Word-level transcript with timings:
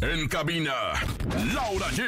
En 0.00 0.28
cabina, 0.28 0.74
Laura 1.54 1.88
G. 1.90 2.02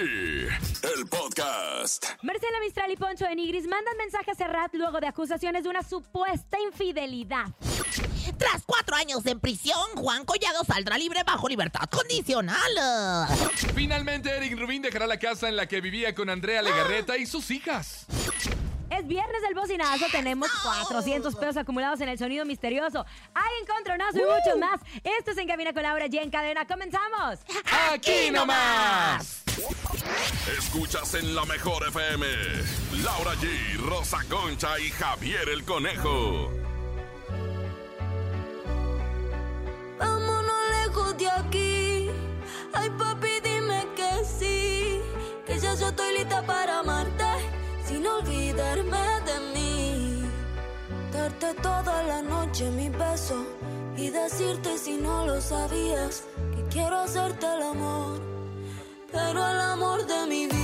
El 0.95 1.07
podcast. 1.09 2.05
Marcela 2.23 2.61
Mistral 2.61 2.91
y 2.91 2.97
Poncho 2.97 3.25
de 3.25 3.35
Nigris 3.35 3.67
mandan 3.67 3.97
mensaje 3.97 4.31
a 4.31 4.35
Serrat 4.35 4.75
luego 4.75 5.01
de 5.01 5.07
acusaciones 5.07 5.63
de 5.63 5.71
una 5.71 5.83
supuesta 5.83 6.59
infidelidad. 6.61 7.47
Tras 8.37 8.63
cuatro 8.67 8.97
años 8.97 9.25
en 9.27 9.41
prisión, 9.41 9.81
Juan 9.95 10.25
Collado 10.25 10.65
saldrá 10.65 10.99
libre 10.99 11.23
bajo 11.25 11.49
libertad 11.49 11.89
condicional. 11.91 13.27
Finalmente, 13.75 14.29
Eric 14.37 14.59
Rubín 14.59 14.83
dejará 14.83 15.07
la 15.07 15.19
casa 15.19 15.49
en 15.49 15.57
la 15.57 15.67
que 15.67 15.81
vivía 15.81 16.15
con 16.15 16.29
Andrea 16.29 16.61
Legarreta 16.61 17.17
y 17.17 17.25
sus 17.25 17.51
hijas. 17.51 18.07
Es 18.91 19.07
viernes 19.07 19.43
del 19.43 19.55
bocinazo, 19.55 20.07
tenemos 20.13 20.49
400 20.63 21.35
pesos 21.35 21.57
acumulados 21.57 22.01
en 22.01 22.09
el 22.09 22.19
sonido 22.19 22.45
misterioso. 22.45 23.05
Hay 23.35 23.51
encontronazo 23.63 24.19
y 24.19 24.23
mucho 24.23 24.59
más. 24.59 24.81
Esto 25.03 25.33
es 25.33 25.39
En 25.39 25.49
Cabina 25.49 25.73
con 25.73 25.83
Laura 25.83 26.07
G 26.07 26.23
en 26.23 26.31
cadena. 26.31 26.67
¡Comenzamos! 26.67 27.41
¡Aquí 27.93 28.31
nomás! 28.31 29.43
Escuchas 30.59 31.15
en 31.15 31.35
la 31.35 31.45
mejor 31.47 31.89
FM. 31.89 32.27
Laura 33.03 33.33
G, 33.35 33.77
Rosa 33.79 34.19
Concha 34.29 34.79
y 34.79 34.91
Javier 34.91 35.49
el 35.49 35.65
Conejo. 35.65 36.51
Vámonos 39.99 40.71
lejos 40.85 41.17
de 41.19 41.31
aquí. 41.31 42.11
Ay, 42.73 42.91
papi, 42.91 43.41
dime 43.43 43.87
que 43.97 44.25
sí. 44.25 45.01
Que 45.45 45.59
ya 45.59 45.75
yo 45.75 45.89
estoy 45.89 46.19
lista 46.19 46.45
para 46.47 46.81
amarte. 46.81 46.96
Olvidarme 48.19 49.07
de 49.27 49.41
mí. 49.55 50.23
Darte 51.13 51.53
toda 51.55 52.03
la 52.03 52.23
noche 52.23 52.71
mi 52.71 52.89
beso. 52.89 53.47
Y 53.97 54.11
decirte 54.11 54.79
si 54.79 54.95
no 54.97 55.27
lo 55.27 55.41
sabías. 55.41 56.25
Que 56.55 56.63
quiero 56.71 56.97
hacerte 56.99 57.47
el 57.47 57.63
amor. 57.63 58.21
Pero 59.13 59.39
el 59.51 59.61
amor 59.61 60.07
de 60.07 60.27
mi 60.27 60.47
vida. 60.47 60.57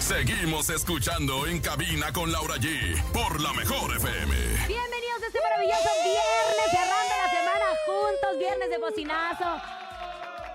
Seguimos 0.00 0.68
escuchando 0.70 1.46
en 1.46 1.60
cabina 1.60 2.12
con 2.12 2.30
Laura 2.32 2.56
G 2.56 3.02
por 3.12 3.40
la 3.40 3.52
mejor 3.52 3.96
FM. 3.96 4.34
Bienvenidos 4.68 5.22
a 5.22 5.26
este 5.26 5.40
maravilloso 5.40 5.90
viernes, 6.02 6.66
cerrando 6.70 7.14
la 7.22 7.30
semana 7.30 7.66
juntos, 7.86 8.38
viernes 8.38 8.70
de 8.70 8.78
bocinazo. 8.78 9.83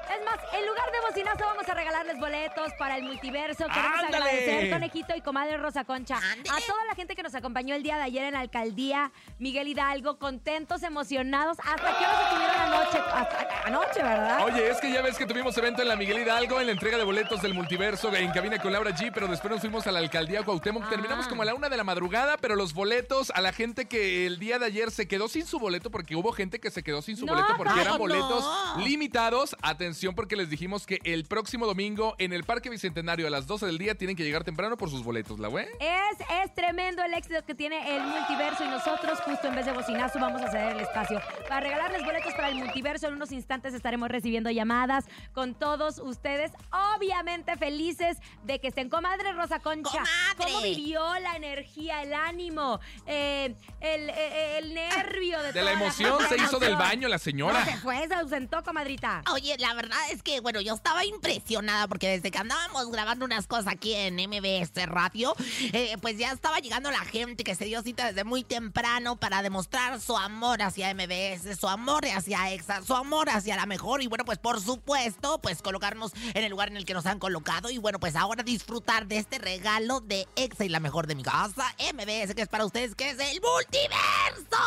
Es 0.09 0.25
más, 0.25 0.39
en 0.53 0.65
lugar 0.65 0.91
de 0.91 0.99
bocinazo 1.07 1.45
vamos 1.45 1.69
a 1.69 1.73
regalarles 1.73 2.17
boletos 2.19 2.71
para 2.79 2.97
el 2.97 3.03
multiverso. 3.03 3.65
Queremos 3.67 3.99
¡Ándale! 4.05 4.17
agradecer, 4.17 4.69
Conejito 4.71 5.15
y 5.15 5.21
Comadre 5.21 5.57
Rosa 5.57 5.83
Concha, 5.83 6.15
¡Ándale! 6.17 6.49
a 6.49 6.65
toda 6.67 6.83
la 6.85 6.95
gente 6.95 7.15
que 7.15 7.21
nos 7.23 7.35
acompañó 7.35 7.75
el 7.75 7.83
día 7.83 7.97
de 7.97 8.03
ayer 8.03 8.23
en 8.23 8.33
la 8.33 8.39
alcaldía 8.39 9.11
Miguel 9.37 9.67
Hidalgo, 9.67 10.17
contentos, 10.17 10.81
emocionados. 10.83 11.57
¿Hasta 11.59 11.97
qué 11.97 12.05
hora 12.05 12.27
se 12.29 12.35
tuvieron 12.35 12.55
anoche? 12.61 12.97
Hasta 12.99 13.67
anoche, 13.67 14.03
¿verdad? 14.03 14.45
Oye, 14.45 14.69
es 14.69 14.77
que 14.81 14.91
ya 14.91 15.01
ves 15.01 15.17
que 15.17 15.25
tuvimos 15.27 15.55
evento 15.57 15.81
en 15.83 15.87
la 15.87 15.95
Miguel 15.95 16.19
Hidalgo 16.19 16.59
en 16.59 16.65
la 16.67 16.71
entrega 16.71 16.97
de 16.97 17.03
boletos 17.03 17.41
del 17.41 17.53
multiverso 17.53 18.13
en 18.15 18.31
cabina 18.31 18.57
con 18.59 18.73
Laura 18.73 18.91
G, 18.91 19.11
pero 19.13 19.27
después 19.27 19.51
nos 19.51 19.61
fuimos 19.61 19.85
a 19.85 19.91
la 19.91 19.99
alcaldía 19.99 20.43
Cuauhtémoc. 20.43 20.83
Ah. 20.85 20.89
Terminamos 20.89 21.27
como 21.27 21.43
a 21.43 21.45
la 21.45 21.53
una 21.53 21.69
de 21.69 21.77
la 21.77 21.83
madrugada, 21.83 22.37
pero 22.37 22.55
los 22.55 22.73
boletos 22.73 23.31
a 23.35 23.41
la 23.41 23.53
gente 23.53 23.87
que 23.87 24.25
el 24.25 24.39
día 24.39 24.57
de 24.57 24.65
ayer 24.65 24.89
se 24.89 25.07
quedó 25.07 25.27
sin 25.27 25.45
su 25.45 25.59
boleto, 25.59 25.91
porque 25.91 26.15
hubo 26.15 26.31
gente 26.31 26.59
que 26.59 26.71
se 26.71 26.81
quedó 26.83 27.01
sin 27.03 27.15
su 27.15 27.25
No, 27.27 27.33
boleto 27.33 27.53
porque 27.57 27.73
no, 27.75 27.81
eran 27.81 27.93
no. 27.93 27.99
boletos 27.99 28.45
limitados. 28.77 29.55
Atención, 29.61 29.98
porque 29.99 30.37
les 30.37 30.49
dijimos 30.49 30.85
que 30.85 30.99
el 31.03 31.25
próximo 31.25 31.65
domingo 31.65 32.15
en 32.19 32.31
el 32.31 32.45
Parque 32.45 32.69
Bicentenario 32.69 33.27
a 33.27 33.29
las 33.29 33.47
12 33.47 33.65
del 33.65 33.77
día 33.77 33.95
tienen 33.95 34.15
que 34.15 34.23
llegar 34.23 34.45
temprano 34.45 34.77
por 34.77 34.89
sus 34.89 35.03
boletos, 35.03 35.39
¿la 35.39 35.49
güey? 35.49 35.65
Es, 35.79 36.19
es 36.43 36.53
tremendo 36.55 37.03
el 37.03 37.13
éxito 37.13 37.43
que 37.45 37.53
tiene 37.53 37.95
el 37.97 38.03
multiverso 38.03 38.63
y 38.63 38.69
nosotros 38.69 39.19
justo 39.19 39.47
en 39.47 39.55
vez 39.55 39.65
de 39.65 39.73
bocinazo 39.73 40.17
vamos 40.17 40.41
a 40.41 40.49
ceder 40.49 40.77
el 40.77 40.79
espacio 40.79 41.21
para 41.49 41.59
regalarles 41.59 42.03
boletos 42.05 42.33
para 42.33 42.47
el 42.47 42.55
multiverso. 42.55 43.07
En 43.07 43.15
unos 43.15 43.31
instantes 43.33 43.73
estaremos 43.73 44.07
recibiendo 44.09 44.49
llamadas 44.49 45.05
con 45.33 45.53
todos 45.53 45.99
ustedes, 45.99 46.51
obviamente 46.95 47.57
felices 47.57 48.17
de 48.43 48.59
que 48.59 48.69
estén. 48.69 48.89
Comadre 48.89 49.33
Rosa 49.33 49.59
Concha, 49.59 49.89
¡Comadre! 49.91 50.53
¿cómo 50.53 50.61
vivió 50.61 51.19
la 51.19 51.35
energía, 51.35 52.03
el 52.03 52.13
ánimo, 52.13 52.79
eh, 53.05 53.53
el, 53.81 54.09
eh, 54.09 54.57
el 54.59 54.73
nervio 54.73 55.39
de, 55.39 55.47
De 55.51 55.59
toda 55.59 55.65
la 55.65 55.71
emoción 55.73 56.19
se 56.21 56.27
gente? 56.29 56.43
hizo 56.45 56.59
del 56.59 56.77
baño 56.77 57.07
la 57.09 57.19
señora. 57.19 57.59
No 57.59 57.65
se 57.65 57.77
fue, 57.77 58.07
se 58.07 58.13
ausentó, 58.13 58.63
comadrita. 58.63 59.23
Oye, 59.33 59.55
la 59.59 59.73
verdad 59.73 59.88
es 60.11 60.23
que, 60.23 60.39
bueno, 60.39 60.61
yo 60.61 60.73
estaba 60.73 61.05
impresionada 61.05 61.87
porque 61.87 62.09
desde 62.09 62.31
que 62.31 62.37
andábamos 62.37 62.91
grabando 62.91 63.25
unas 63.25 63.47
cosas 63.47 63.67
aquí 63.67 63.93
en 63.93 64.15
MBS 64.15 64.71
Radio, 64.85 65.35
eh, 65.73 65.97
pues 66.01 66.17
ya 66.17 66.31
estaba 66.31 66.59
llegando 66.59 66.91
la 66.91 66.99
gente 67.05 67.43
que 67.43 67.55
se 67.55 67.65
dio 67.65 67.81
cita 67.81 68.07
desde 68.07 68.23
muy 68.23 68.43
temprano 68.43 69.17
para 69.17 69.41
demostrar 69.41 69.99
su 70.01 70.17
amor 70.17 70.61
hacia 70.61 70.93
MBS, 70.93 71.59
su 71.59 71.67
amor 71.67 72.05
hacia 72.05 72.51
EXA, 72.51 72.83
su 72.83 72.95
amor 72.95 73.29
hacia 73.29 73.55
la 73.55 73.65
mejor 73.65 74.01
y 74.01 74.07
bueno, 74.07 74.25
pues 74.25 74.37
por 74.37 74.61
supuesto, 74.61 75.39
pues 75.41 75.61
colocarnos 75.61 76.13
en 76.33 76.43
el 76.43 76.51
lugar 76.51 76.69
en 76.69 76.77
el 76.77 76.85
que 76.85 76.93
nos 76.93 77.05
han 77.05 77.19
colocado 77.19 77.69
y 77.69 77.77
bueno, 77.77 77.99
pues 77.99 78.15
ahora 78.15 78.43
disfrutar 78.43 79.07
de 79.07 79.17
este 79.17 79.37
regalo 79.37 79.99
de 80.01 80.27
EXA 80.35 80.65
y 80.65 80.69
la 80.69 80.79
mejor 80.79 81.07
de 81.07 81.15
mi 81.15 81.23
casa, 81.23 81.75
MBS, 81.93 82.35
que 82.35 82.41
es 82.41 82.49
para 82.49 82.65
ustedes, 82.65 82.95
que 82.95 83.09
es 83.09 83.19
el 83.19 83.41
multiverso. 83.41 84.59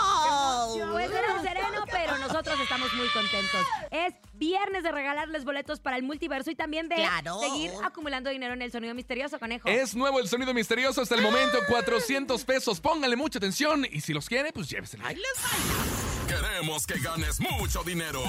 Pues 0.93 1.11
sereno, 1.11 1.43
sereno, 1.43 1.84
pero 1.91 2.19
nosotros 2.19 2.59
estamos 2.61 2.93
muy 2.94 3.09
contentos. 3.09 3.66
Es 3.91 4.15
viernes 4.47 4.83
de 4.83 4.91
regalarles 4.91 5.45
boletos 5.45 5.79
para 5.79 5.97
el 5.97 6.03
multiverso 6.03 6.51
y 6.51 6.57
también 6.57 6.89
de 6.89 6.97
Claro. 6.97 7.39
seguir 7.39 7.71
acumulando 7.85 8.29
dinero 8.29 8.55
en 8.55 8.63
el 8.63 8.73
sonido 8.73 8.93
misterioso, 8.93 9.39
conejo. 9.39 9.69
Es 9.69 9.95
nuevo 9.95 10.19
el 10.19 10.27
sonido 10.27 10.53
misterioso 10.53 11.01
hasta 11.01 11.15
el 11.15 11.23
momento, 11.23 11.59
400 11.69 12.45
pesos. 12.45 12.81
Pónganle 12.81 13.15
mucha 13.15 13.39
atención 13.39 13.87
y 13.89 14.01
si 14.01 14.13
los 14.13 14.29
quiere, 14.29 14.53
pues 14.53 14.69
lléveselo. 14.69 15.07
Ahí 15.07 15.15
les. 15.15 16.27
Queremos 16.29 16.87
que 16.89 16.99
ganes 16.99 17.39
mucho 17.39 17.85
dinero. 17.85 18.21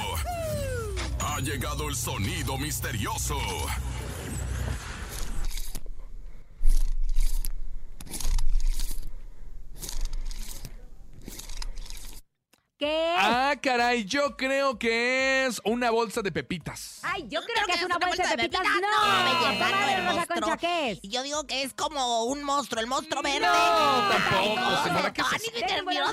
Ha 1.19 1.39
llegado 1.39 1.89
el 1.89 1.95
sonido 1.95 2.59
misterioso. 2.59 3.37
¿Qué? 12.77 13.15
Ah, 13.17 13.42
caray, 13.57 14.05
yo 14.05 14.35
creo 14.37 14.77
que 14.77 15.45
es 15.45 15.61
una 15.63 15.91
bolsa 15.91 16.21
de 16.21 16.31
pepitas. 16.31 16.99
Ay, 17.03 17.25
yo 17.27 17.41
creo, 17.41 17.65
que, 17.65 17.73
es 17.73 17.83
una 17.83 17.97
bolsa 17.97 18.29
de 18.29 18.37
pepitas. 18.37 18.63
No, 18.63 19.23
belleza, 19.23 19.65
comadre 19.65 19.93
el 19.93 20.05
Rosa 20.05 20.15
monstruo. 20.15 20.41
Concha, 20.41 20.57
¿qué 20.57 20.91
es? 20.91 21.01
Yo 21.01 21.23
digo 21.23 21.45
que 21.45 21.63
es 21.63 21.73
como 21.73 22.25
un 22.25 22.43
monstruo, 22.43 22.81
el 22.81 22.87
monstruo 22.87 23.21
verde. 23.21 23.41
No, 23.41 24.09
tampoco, 24.09 24.61
Ay, 24.65 24.83
señora, 24.83 25.13
¿qué 25.13 25.21
es 25.21 25.43
eso? 25.43 25.51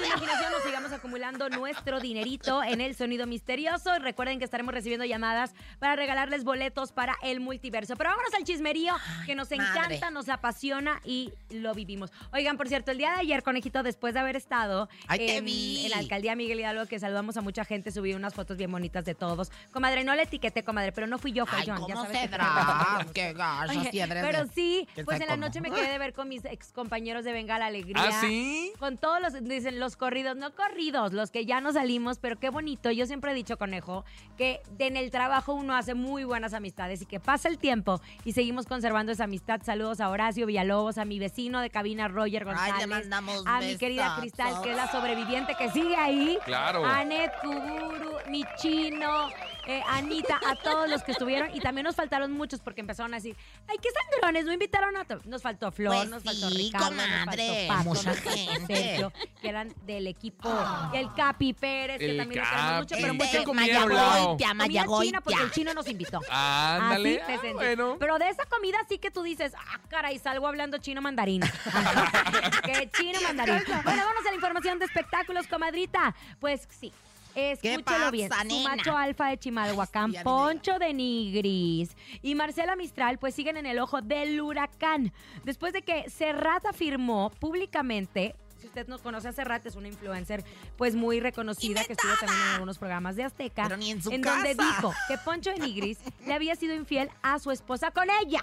imaginación, 0.06 0.52
nos 0.52 0.62
sigamos 0.62 0.92
acumulando 0.92 1.48
nuestro 1.48 2.00
dinerito 2.00 2.62
en 2.62 2.80
el 2.80 2.94
sonido 2.94 3.26
misterioso. 3.26 3.96
Y 3.96 3.98
recuerden 3.98 4.38
que 4.38 4.44
estaremos 4.44 4.74
recibiendo 4.74 5.04
llamadas 5.04 5.52
para 5.78 5.96
regalarles 5.96 6.44
boletos 6.44 6.92
para 6.92 7.16
el 7.22 7.40
multiverso. 7.40 7.96
Pero 7.96 8.10
vámonos 8.10 8.34
al 8.34 8.44
chismerío, 8.44 8.94
que 9.26 9.34
nos 9.34 9.50
madre. 9.50 9.64
encanta, 9.64 10.10
nos 10.10 10.28
apasiona 10.28 11.00
y 11.04 11.32
lo 11.50 11.74
vivimos. 11.74 12.12
Oigan, 12.32 12.56
por 12.56 12.68
cierto, 12.68 12.90
el 12.90 12.98
día 12.98 13.10
de 13.10 13.20
ayer, 13.20 13.42
Conejito, 13.42 13.82
después 13.82 14.14
de 14.14 14.20
haber 14.20 14.36
estado 14.36 14.88
Ay, 15.08 15.30
en, 15.30 15.48
en 15.48 15.90
la 15.90 15.98
alcaldía 15.98 16.36
Miguel 16.36 16.60
Hidalgo, 16.60 16.86
que 16.86 16.98
saludamos 16.98 17.29
a 17.36 17.41
mucha 17.42 17.64
gente, 17.64 17.91
subí 17.91 18.14
unas 18.14 18.34
fotos 18.34 18.56
bien 18.56 18.70
bonitas 18.70 19.04
de 19.04 19.14
todos. 19.14 19.50
Comadre, 19.72 20.04
no 20.04 20.14
le 20.14 20.22
etiqueté, 20.22 20.62
comadre, 20.64 20.92
pero 20.92 21.06
no 21.06 21.18
fui 21.18 21.32
yo, 21.32 21.46
fue 21.46 21.58
Ay, 21.60 21.66
Joan. 21.66 21.80
ya 21.86 21.94
¿cómo 21.94 22.06
sabes 22.06 22.20
que- 22.20 22.28
cedrá? 22.28 23.06
Qué 23.14 23.32
gacho, 23.32 23.80
pero 24.20 24.46
sí, 24.54 24.86
¿Quién 24.94 25.06
pues 25.06 25.20
en 25.20 25.26
la 25.26 25.34
cómo? 25.34 25.46
noche 25.46 25.60
me 25.60 25.70
quedé 25.70 25.88
de 25.90 25.98
ver 25.98 26.12
con 26.12 26.28
mis 26.28 26.44
ex 26.44 26.72
compañeros 26.72 27.24
de 27.24 27.32
Venga 27.32 27.58
la 27.58 27.66
Alegría. 27.66 28.02
¿Ah, 28.08 28.20
sí? 28.20 28.72
Con 28.78 28.98
todos 28.98 29.20
los, 29.20 29.32
dicen, 29.44 29.78
los 29.80 29.96
corridos, 29.96 30.36
no 30.36 30.54
corridos, 30.54 31.12
los 31.12 31.30
que 31.30 31.44
ya 31.46 31.60
no 31.60 31.72
salimos, 31.72 32.19
pero 32.19 32.38
qué 32.38 32.50
bonito. 32.50 32.90
Yo 32.90 33.06
siempre 33.06 33.32
he 33.32 33.34
dicho, 33.34 33.56
conejo, 33.58 34.04
que 34.36 34.60
en 34.78 34.96
el 34.96 35.10
trabajo 35.10 35.54
uno 35.54 35.74
hace 35.76 35.94
muy 35.94 36.24
buenas 36.24 36.54
amistades 36.54 37.02
y 37.02 37.06
que 37.06 37.20
pasa 37.20 37.48
el 37.48 37.58
tiempo 37.58 38.00
y 38.24 38.32
seguimos 38.32 38.66
conservando 38.66 39.12
esa 39.12 39.24
amistad. 39.24 39.60
Saludos 39.62 40.00
a 40.00 40.08
Horacio 40.08 40.46
Villalobos, 40.46 40.98
a 40.98 41.04
mi 41.04 41.19
vecino 41.19 41.60
de 41.60 41.70
cabina, 41.70 42.08
Roger 42.08 42.44
González. 42.44 42.74
Ay, 42.74 42.80
le 42.80 42.86
mandamos 42.86 43.42
a 43.46 43.60
mi 43.60 43.76
querida. 43.76 44.16
Cristal, 44.20 44.62
que 44.62 44.70
es 44.70 44.76
la 44.76 44.90
sobreviviente 44.90 45.54
que 45.56 45.70
sigue 45.70 45.96
ahí. 45.96 46.38
Claro. 46.44 46.84
Anet 47.20 47.38
Kuburu, 47.43 48.17
mi 48.28 48.44
chino, 48.56 49.28
eh, 49.67 49.82
Anita, 49.88 50.40
a 50.46 50.56
todos 50.56 50.88
los 50.88 51.02
que 51.02 51.12
estuvieron. 51.12 51.55
Y 51.55 51.61
también 51.61 51.84
nos 51.84 51.94
faltaron 51.94 52.32
muchos 52.32 52.61
porque 52.61 52.81
empezaron 52.81 53.12
a 53.12 53.19
decir, 53.19 53.37
ay, 53.69 53.76
qué 53.81 53.90
sangrones, 53.90 54.46
no 54.46 54.52
invitaron 54.55 54.96
a 54.96 55.05
todos. 55.05 55.26
Nos 55.26 55.43
faltó 55.43 55.70
Flor, 55.70 55.96
Pues 55.96 56.08
nos 56.08 56.22
faltó 56.22 56.49
sí, 56.49 56.56
Ricardo, 56.56 56.87
comadre, 56.88 57.19
nos 57.19 57.26
faltó 57.26 57.69
Pato, 57.69 57.84
mucha 57.84 58.11
nos 58.11 58.20
faltó 58.20 58.31
gente. 58.31 58.75
Sergio, 58.75 59.12
que 59.43 59.49
eran 59.49 59.75
del 59.84 60.06
equipo. 60.06 60.49
El 60.94 61.12
Capi 61.12 61.52
Pérez, 61.52 61.99
que 61.99 62.11
El 62.11 62.17
también 62.17 62.43
lo 62.43 62.49
queremos 62.50 62.78
mucho, 62.78 62.88
Capi. 62.88 63.02
pero 63.02 63.12
El 63.12 63.19
mucho 63.19 63.31
¿Qué 63.31 63.38
de 63.38 63.44
comieron, 63.44 63.88
Mayagoitia? 63.88 64.49
Comida 64.49 64.55
Mayagoitia. 64.55 65.08
china 65.11 65.20
porque 65.20 65.43
el 65.43 65.50
chino 65.50 65.75
nos 65.75 65.88
invitó. 65.88 66.20
Ándale. 66.31 67.20
Así 67.22 67.49
ah, 67.49 67.52
bueno. 67.52 67.96
Pero 68.00 68.19
de 68.19 68.31
esa 68.31 68.46
comida 68.46 68.78
sí 68.88 68.96
que 68.96 69.11
tú 69.11 69.22
dices, 69.22 69.52
ah, 69.58 69.78
caray, 69.88 70.19
salgo 70.19 70.46
hablando 70.46 70.78
chino 70.78 71.02
mandarín. 71.02 71.43
que 72.64 72.90
chino 72.96 73.20
mandarín. 73.20 73.62
Bueno, 73.84 74.05
vamos 74.06 74.26
a 74.26 74.31
la 74.31 74.34
información 74.34 74.78
de 74.78 74.87
espectáculos, 74.87 75.46
comadrita. 75.46 76.14
Pues 76.40 76.67
sí. 76.70 76.90
Escúchelo 77.35 77.85
pasa, 77.85 78.11
bien. 78.11 78.31
Su 78.49 78.61
macho 78.61 78.97
alfa 78.97 79.29
de 79.29 79.38
Chimalhuacán, 79.38 80.12
Poncho 80.25 80.79
de 80.79 80.93
Nigris 80.94 81.97
y 82.23 82.35
Marcela 82.35 82.77
Mistral, 82.77 83.19
pues 83.19 83.35
siguen 83.35 83.56
en 83.56 83.67
el 83.67 83.79
ojo 83.79 84.03
del 84.03 84.41
huracán. 84.41 85.12
Después 85.44 85.73
de 85.73 85.82
que 85.82 86.09
Serrat 86.11 86.67
afirmó 86.67 87.31
públicamente. 87.38 88.35
Si 88.59 88.67
usted 88.67 88.87
no 88.88 88.99
conoce 88.99 89.27
a 89.29 89.32
Serrat, 89.32 89.65
es 89.65 89.75
una 89.75 89.88
influencer 89.88 90.44
pues 90.77 90.94
muy 90.94 91.19
reconocida 91.19 91.82
que 91.85 91.94
estuvo 91.94 92.12
también 92.21 92.41
en 92.43 92.53
algunos 92.55 92.77
programas 92.77 93.17
de 93.17 93.25
Azteca. 93.25 93.62
Pero 93.62 93.79
ni 93.79 93.91
en 93.91 94.03
su 94.03 94.11
donde 94.11 94.29
casa. 94.55 94.62
dijo 94.77 94.93
que 95.09 95.17
Poncho 95.19 95.50
de 95.50 95.59
Nigris 95.61 95.99
le 96.27 96.35
había 96.35 96.55
sido 96.56 96.75
infiel 96.75 97.11
a 97.23 97.38
su 97.38 97.50
esposa 97.50 97.91
con 97.91 98.09
ella. 98.23 98.43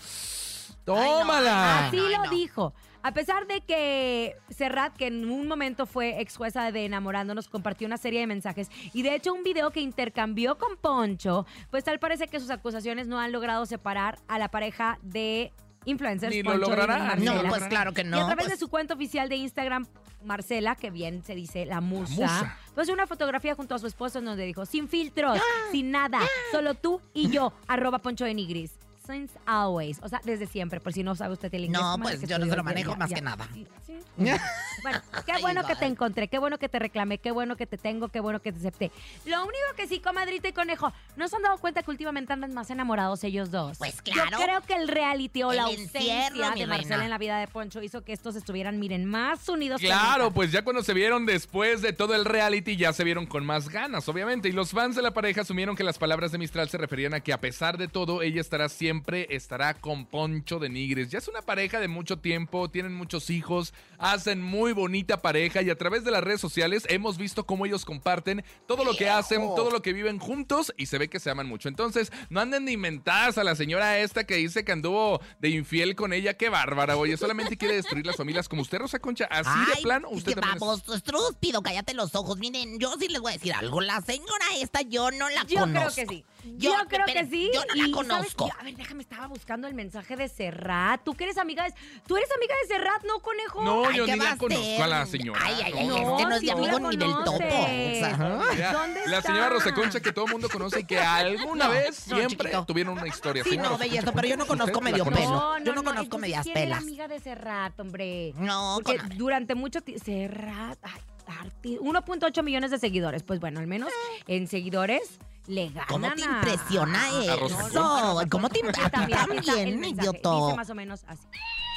¡Tómala! 0.86 1.88
Así 1.88 1.98
lo 1.98 2.24
no. 2.24 2.30
dijo. 2.32 2.74
A 3.04 3.14
pesar 3.14 3.48
de 3.48 3.62
que 3.62 4.36
Serrat, 4.50 4.96
que 4.96 5.08
en 5.08 5.30
un 5.30 5.48
momento 5.48 5.86
fue 5.86 6.20
ex 6.20 6.36
jueza 6.36 6.72
de 6.72 6.86
Enamorándonos, 6.86 7.48
compartió 7.48 7.88
una 7.88 7.98
serie 7.98 8.20
de 8.20 8.28
mensajes 8.28 8.70
y 8.94 9.02
de 9.02 9.16
hecho 9.16 9.34
un 9.34 9.44
video 9.44 9.72
que 9.72 9.82
intercambió 9.82 10.58
con 10.58 10.78
Poncho, 10.78 11.46
pues 11.70 11.84
tal 11.84 12.00
parece 12.00 12.28
que 12.28 12.40
sus 12.40 12.50
acusaciones 12.50 13.08
no 13.08 13.20
han 13.20 13.32
logrado 13.32 13.66
separar 13.66 14.20
a 14.28 14.40
la 14.40 14.50
pareja 14.50 15.00
de 15.02 15.54
influencers. 15.86 16.36
Ni 16.36 16.44
lo 16.44 16.52
Poncho 16.52 16.70
logrará, 16.70 16.98
Marcela. 17.00 17.44
No, 17.44 17.50
pues 17.50 17.64
claro 17.66 17.94
que 17.94 18.02
y 18.02 18.06
a 18.06 18.10
no. 18.10 18.26
través 18.26 18.46
pues, 18.46 18.50
de 18.50 18.58
su 18.58 18.68
cuenta 18.70 18.94
oficial 18.94 19.30
de 19.30 19.38
Instagram, 19.38 19.88
Marcela, 20.24 20.76
que 20.76 20.90
bien 20.90 21.24
se 21.24 21.36
dice 21.36 21.66
la 21.66 21.80
musa, 21.82 22.14
musa. 22.22 22.58
pues 22.76 22.90
una 22.90 23.08
fotografía 23.08 23.56
junto 23.56 23.76
a 23.76 23.80
su 23.80 23.88
esposo 23.88 24.20
en 24.20 24.26
donde 24.26 24.46
dijo, 24.46 24.66
sin 24.66 24.88
filtros, 24.90 25.38
¡Ah! 25.38 25.42
sin 25.72 25.92
nada, 25.92 26.20
solo 26.52 26.74
tú 26.74 27.02
y 27.14 27.30
yo, 27.30 27.54
arroba 27.68 28.00
Poncho 28.00 28.26
de 28.26 28.34
Nigris. 28.34 28.77
Since 29.08 29.40
always, 29.46 30.00
o 30.04 30.10
sea, 30.10 30.20
desde 30.26 30.46
siempre, 30.48 30.80
por 30.82 30.92
si 30.94 31.02
no 31.02 31.16
sabe 31.16 31.34
usted 31.34 31.54
el 31.54 31.64
inglés. 31.66 31.82
No, 31.82 31.98
pues 32.02 32.22
yo 32.28 32.38
no 32.38 32.46
se 32.46 32.56
lo 32.58 32.64
manejo 32.64 32.92
ya- 32.92 32.98
más 32.98 33.10
ya- 33.10 33.16
que 33.16 33.22
nada. 33.22 33.48
sí, 33.54 33.66
sí. 33.86 33.98
Bueno, 34.88 35.02
qué 35.26 35.42
bueno 35.42 35.66
que 35.66 35.76
te 35.76 35.86
encontré, 35.86 36.28
qué 36.28 36.40
bueno 36.40 36.58
que 36.58 36.70
te 36.70 36.80
reclamé, 36.80 37.18
qué 37.18 37.32
bueno 37.32 37.56
que 37.56 37.66
te 37.66 37.78
tengo, 37.78 38.08
qué 38.08 38.20
bueno 38.20 38.42
que 38.42 38.52
te 38.52 38.60
acepté. 38.60 38.92
Lo 39.26 39.42
único 39.42 39.58
que 39.76 39.88
sí, 39.88 40.00
comadrita 40.00 40.48
y 40.48 40.54
conejo, 40.54 40.94
¿no 41.16 41.28
se 41.28 41.36
han 41.36 41.42
dado 41.42 41.58
cuenta 41.58 41.84
que 41.84 41.92
últimamente 41.92 42.34
andan 42.34 42.54
más 42.54 42.70
enamorados 42.70 43.24
ellos 43.24 43.52
dos? 43.52 43.78
Pues 43.78 44.02
claro. 44.02 44.32
Yo 44.32 44.44
creo 44.44 44.62
que 44.62 44.76
el 44.76 44.88
reality 44.88 45.44
o 45.44 45.52
El 45.52 45.58
la 45.58 45.64
ausencia 45.64 46.32
de 46.56 46.68
Marcela 46.68 47.04
en 47.04 47.10
la 47.10 47.18
vida 47.18 47.40
de 47.40 47.48
Poncho 47.48 47.82
hizo 47.82 48.04
que 48.04 48.14
estos 48.14 48.36
estuvieran, 48.36 48.80
miren, 48.80 49.06
más 49.06 49.48
unidos 49.50 49.82
Claro, 49.82 50.32
pues 50.32 50.52
ya 50.52 50.64
cuando 50.64 50.84
se 50.84 50.94
vieron 50.94 51.26
después 51.26 51.82
de 51.82 51.94
todo 51.94 52.16
el 52.16 52.26
reality 52.26 52.78
ya 52.78 52.94
se 52.94 53.04
vieron 53.04 53.26
con 53.26 53.46
más 53.46 53.70
ganas, 53.70 54.08
obviamente. 54.08 54.50
Y 54.50 54.52
los 54.52 54.72
fans 54.72 54.96
de 54.96 55.02
la 55.02 55.12
pareja 55.12 55.42
asumieron 55.42 55.76
que 55.76 55.84
las 55.84 55.98
palabras 55.98 56.32
de 56.32 56.38
Mistral 56.38 56.70
se 56.70 56.78
referían 56.78 57.14
a 57.14 57.20
que 57.20 57.34
a 57.34 57.40
pesar 57.40 57.78
de 57.78 57.88
todo, 57.88 58.22
ella 58.22 58.42
estará 58.42 58.70
siempre, 58.70 59.28
estará 59.30 59.74
con 59.74 60.06
Poncho 60.06 60.60
de 60.60 60.70
Nigres. 60.70 61.10
Ya 61.10 61.20
es 61.20 61.28
una 61.28 61.42
pareja 61.42 61.80
de 61.80 61.88
mucho 61.88 62.18
tiempo, 62.18 62.70
tienen 62.70 62.94
muchos 62.94 63.30
hijos, 63.30 63.74
hacen 63.98 64.42
muy 64.42 64.74
bonita 64.78 65.22
pareja 65.22 65.62
y 65.62 65.70
a 65.70 65.78
través 65.78 66.06
de 66.06 66.12
las 66.12 66.24
redes 66.24 66.40
sociales 66.40 66.84
hemos 66.88 67.18
visto 67.18 67.46
cómo 67.46 67.66
ellos 67.66 67.84
comparten 67.84 68.46
todo 68.68 68.86
lo 68.86 68.94
que 68.96 69.10
hacen, 69.10 69.42
todo 69.56 69.72
lo 69.72 69.82
que 69.82 69.92
viven 69.92 70.20
juntos 70.20 70.74
y 70.78 70.86
se 70.86 70.98
ve 70.98 71.10
que 71.10 71.20
se 71.20 71.30
aman 71.30 71.48
mucho. 71.48 71.68
Entonces, 71.68 72.12
no 72.30 72.40
anden 72.40 72.64
de 72.66 72.72
inventadas 72.72 73.38
a 73.38 73.44
la 73.44 73.56
señora 73.56 74.00
esta 74.00 74.26
que 74.26 74.36
dice 74.36 74.64
que 74.64 74.72
anduvo 74.72 75.20
de 75.40 75.50
infiel 75.50 75.96
con 75.96 76.14
ella. 76.14 76.36
Qué 76.36 76.48
bárbara, 76.50 76.96
oye. 76.96 77.18
Solamente 77.18 77.58
quiere 77.58 77.76
destruir 77.76 78.06
las 78.06 78.16
familias 78.16 78.48
como 78.48 78.62
usted, 78.62 78.78
Rosa 78.78 79.00
Concha. 79.00 79.26
Así 79.30 79.50
de 79.76 79.82
plano, 79.82 80.08
usted 80.12 80.34
que 80.36 80.42
también 80.42 80.56
es- 80.56 80.60
vamos, 80.62 80.84
estúpido, 80.96 81.62
cállate 81.62 81.94
los 81.94 82.16
ojos. 82.16 82.38
Miren, 82.38 82.80
yo 82.80 82.94
sí 83.00 83.08
les 83.10 83.20
voy 83.20 83.32
a 83.32 83.34
decir 83.36 83.54
algo. 83.54 83.82
La 83.82 84.00
señora 84.02 84.46
esta 84.62 84.82
yo 84.84 85.12
no 85.12 85.28
la 85.30 85.44
Yo 85.46 85.62
conozco. 85.62 85.94
creo 85.96 86.08
que 86.08 86.14
sí. 86.16 86.26
Yo, 86.58 86.72
Yo, 86.72 86.88
creo 86.88 87.06
pero 87.06 87.20
que 87.20 87.26
sí. 87.30 87.52
Yo 87.54 87.62
no 87.62 87.76
y, 87.76 87.78
la 87.78 87.84
¿sabes? 87.84 87.92
conozco. 87.94 88.48
Yo- 88.48 88.54
a 88.60 88.64
ver, 88.64 88.76
déjame, 88.76 89.02
estaba 89.04 89.28
buscando 89.28 89.68
el 89.68 89.74
mensaje 89.74 90.16
de 90.16 90.30
Serrat. 90.30 91.04
¿Tú 91.04 91.14
que 91.16 91.26
eres 91.26 91.38
amiga 91.38 91.64
de... 91.66 91.74
¿Tú 92.08 92.16
eres 92.18 92.30
amiga 92.36 92.54
de 92.62 92.68
Serrat, 92.76 93.04
no, 93.04 93.20
conejo? 93.20 93.64
No, 93.64 93.88
Ay, 93.88 93.98
yo 93.98 94.06
¿qué 94.06 94.14
ni 94.14 94.20
la 94.20 94.32
a 94.32 94.38
conozco 94.38 94.84
a 94.84 94.88
la 94.88 95.06
señora. 95.06 95.40
Ay, 95.44 95.56
ay, 95.66 95.74
ay, 95.78 95.88
No, 95.88 95.96
este 96.18 96.24
no 96.30 96.36
es 96.36 96.42
de 96.42 96.52
amigo 96.52 96.80
ni 96.80 96.98
del 96.98 97.12
topo. 97.26 97.32
O 97.34 97.40
sea, 97.40 98.18
conoces. 98.18 98.56
Mira, 98.56 98.74
¿Dónde 98.74 99.00
la 99.08 99.22
señora 99.22 99.44
está? 99.46 99.50
Rosa 99.50 99.74
Concha 99.74 100.00
que 100.00 100.12
todo 100.12 100.26
el 100.26 100.32
mundo 100.32 100.50
conoce 100.50 100.80
y 100.80 100.84
que 100.86 101.00
alguna 101.00 101.66
No, 101.66 101.72
vez 101.72 102.08
no, 102.08 102.16
siempre 102.18 102.50
chiquito. 102.50 102.66
tuvieron 102.66 102.98
una 102.98 103.08
historia. 103.08 103.44
Sí, 103.44 103.50
Señora 103.52 103.70
no, 103.70 103.78
belleza, 103.78 104.02
Concha, 104.06 104.16
pero 104.16 104.28
yo 104.28 104.38
no 104.38 104.44
¿usted 104.44 104.58
conozco 104.58 104.82
medio 104.82 105.06
pelo. 105.06 105.58
Yo 105.64 105.74
no 105.74 105.82
no, 105.82 105.84
conozco 105.84 106.18
medias 106.18 106.44
¿quién 106.44 106.58
era 106.58 106.66
pelas. 106.66 106.80
amiga 106.84 107.08
de 107.08 107.20
Serrat, 107.20 107.80
hombre? 107.80 108.34
No, 108.38 108.80
Porque 108.84 109.00
durante 109.16 109.56
mucho 109.56 109.82
tiempo... 109.82 110.04
Serrat... 110.06 110.78
ay, 110.84 111.02
arti- 111.28 111.80
1.8 111.80 112.44
millones 112.44 112.72
de 112.72 112.80
seguidores. 112.80 113.24
Pues 113.24 113.40
bueno, 113.40 113.60
al 113.60 113.68
menos 113.68 113.92
en 114.28 114.48
seguidores 114.48 115.20
le 115.48 115.70
ganan 115.70 115.88
¿Cómo 115.88 116.12
te 116.14 116.24
a- 116.24 116.26
impresiona 116.26 117.10
eso? 117.22 118.20
¿Cómo 118.30 118.50
te 118.50 118.60
impresiona? 118.60 118.90
también. 118.90 119.82
Dice 119.82 120.56
más 120.56 120.70
o 120.70 120.76
menos 120.76 121.04
así. 121.08 121.28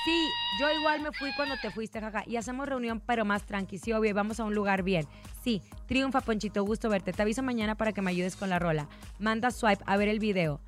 Sí, 0.05 0.29
yo 0.59 0.71
igual 0.71 1.03
me 1.03 1.13
fui 1.13 1.31
cuando 1.37 1.57
te 1.61 1.71
fuiste, 1.71 2.01
jaja. 2.01 2.25
Y 2.27 2.37
hacemos 2.37 2.67
reunión, 2.67 3.01
pero 3.05 3.25
más 3.27 3.43
tranqui. 3.45 3.79
Sí, 3.79 3.93
obvio, 3.93 4.11
y 4.11 4.13
vamos 4.15 4.41
a 4.41 4.45
un 4.45 4.55
lugar 4.55 4.83
bien. 4.83 5.07
Sí, 5.45 5.61
triunfa, 5.87 6.23
Ponchito, 6.23 6.65
gusto 6.65 6.89
verte. 6.89 7.13
Te 7.13 7.21
aviso 7.23 7.43
mañana 7.43 7.75
para 7.75 7.93
que 7.93 8.01
me 8.01 8.11
ayudes 8.11 8.35
con 8.35 8.49
la 8.49 8.59
rola. 8.59 8.89
Manda 9.19 9.51
swipe 9.51 9.83
a 9.87 9.97
ver 9.99 10.09
el 10.09 10.19
video. 10.19 10.59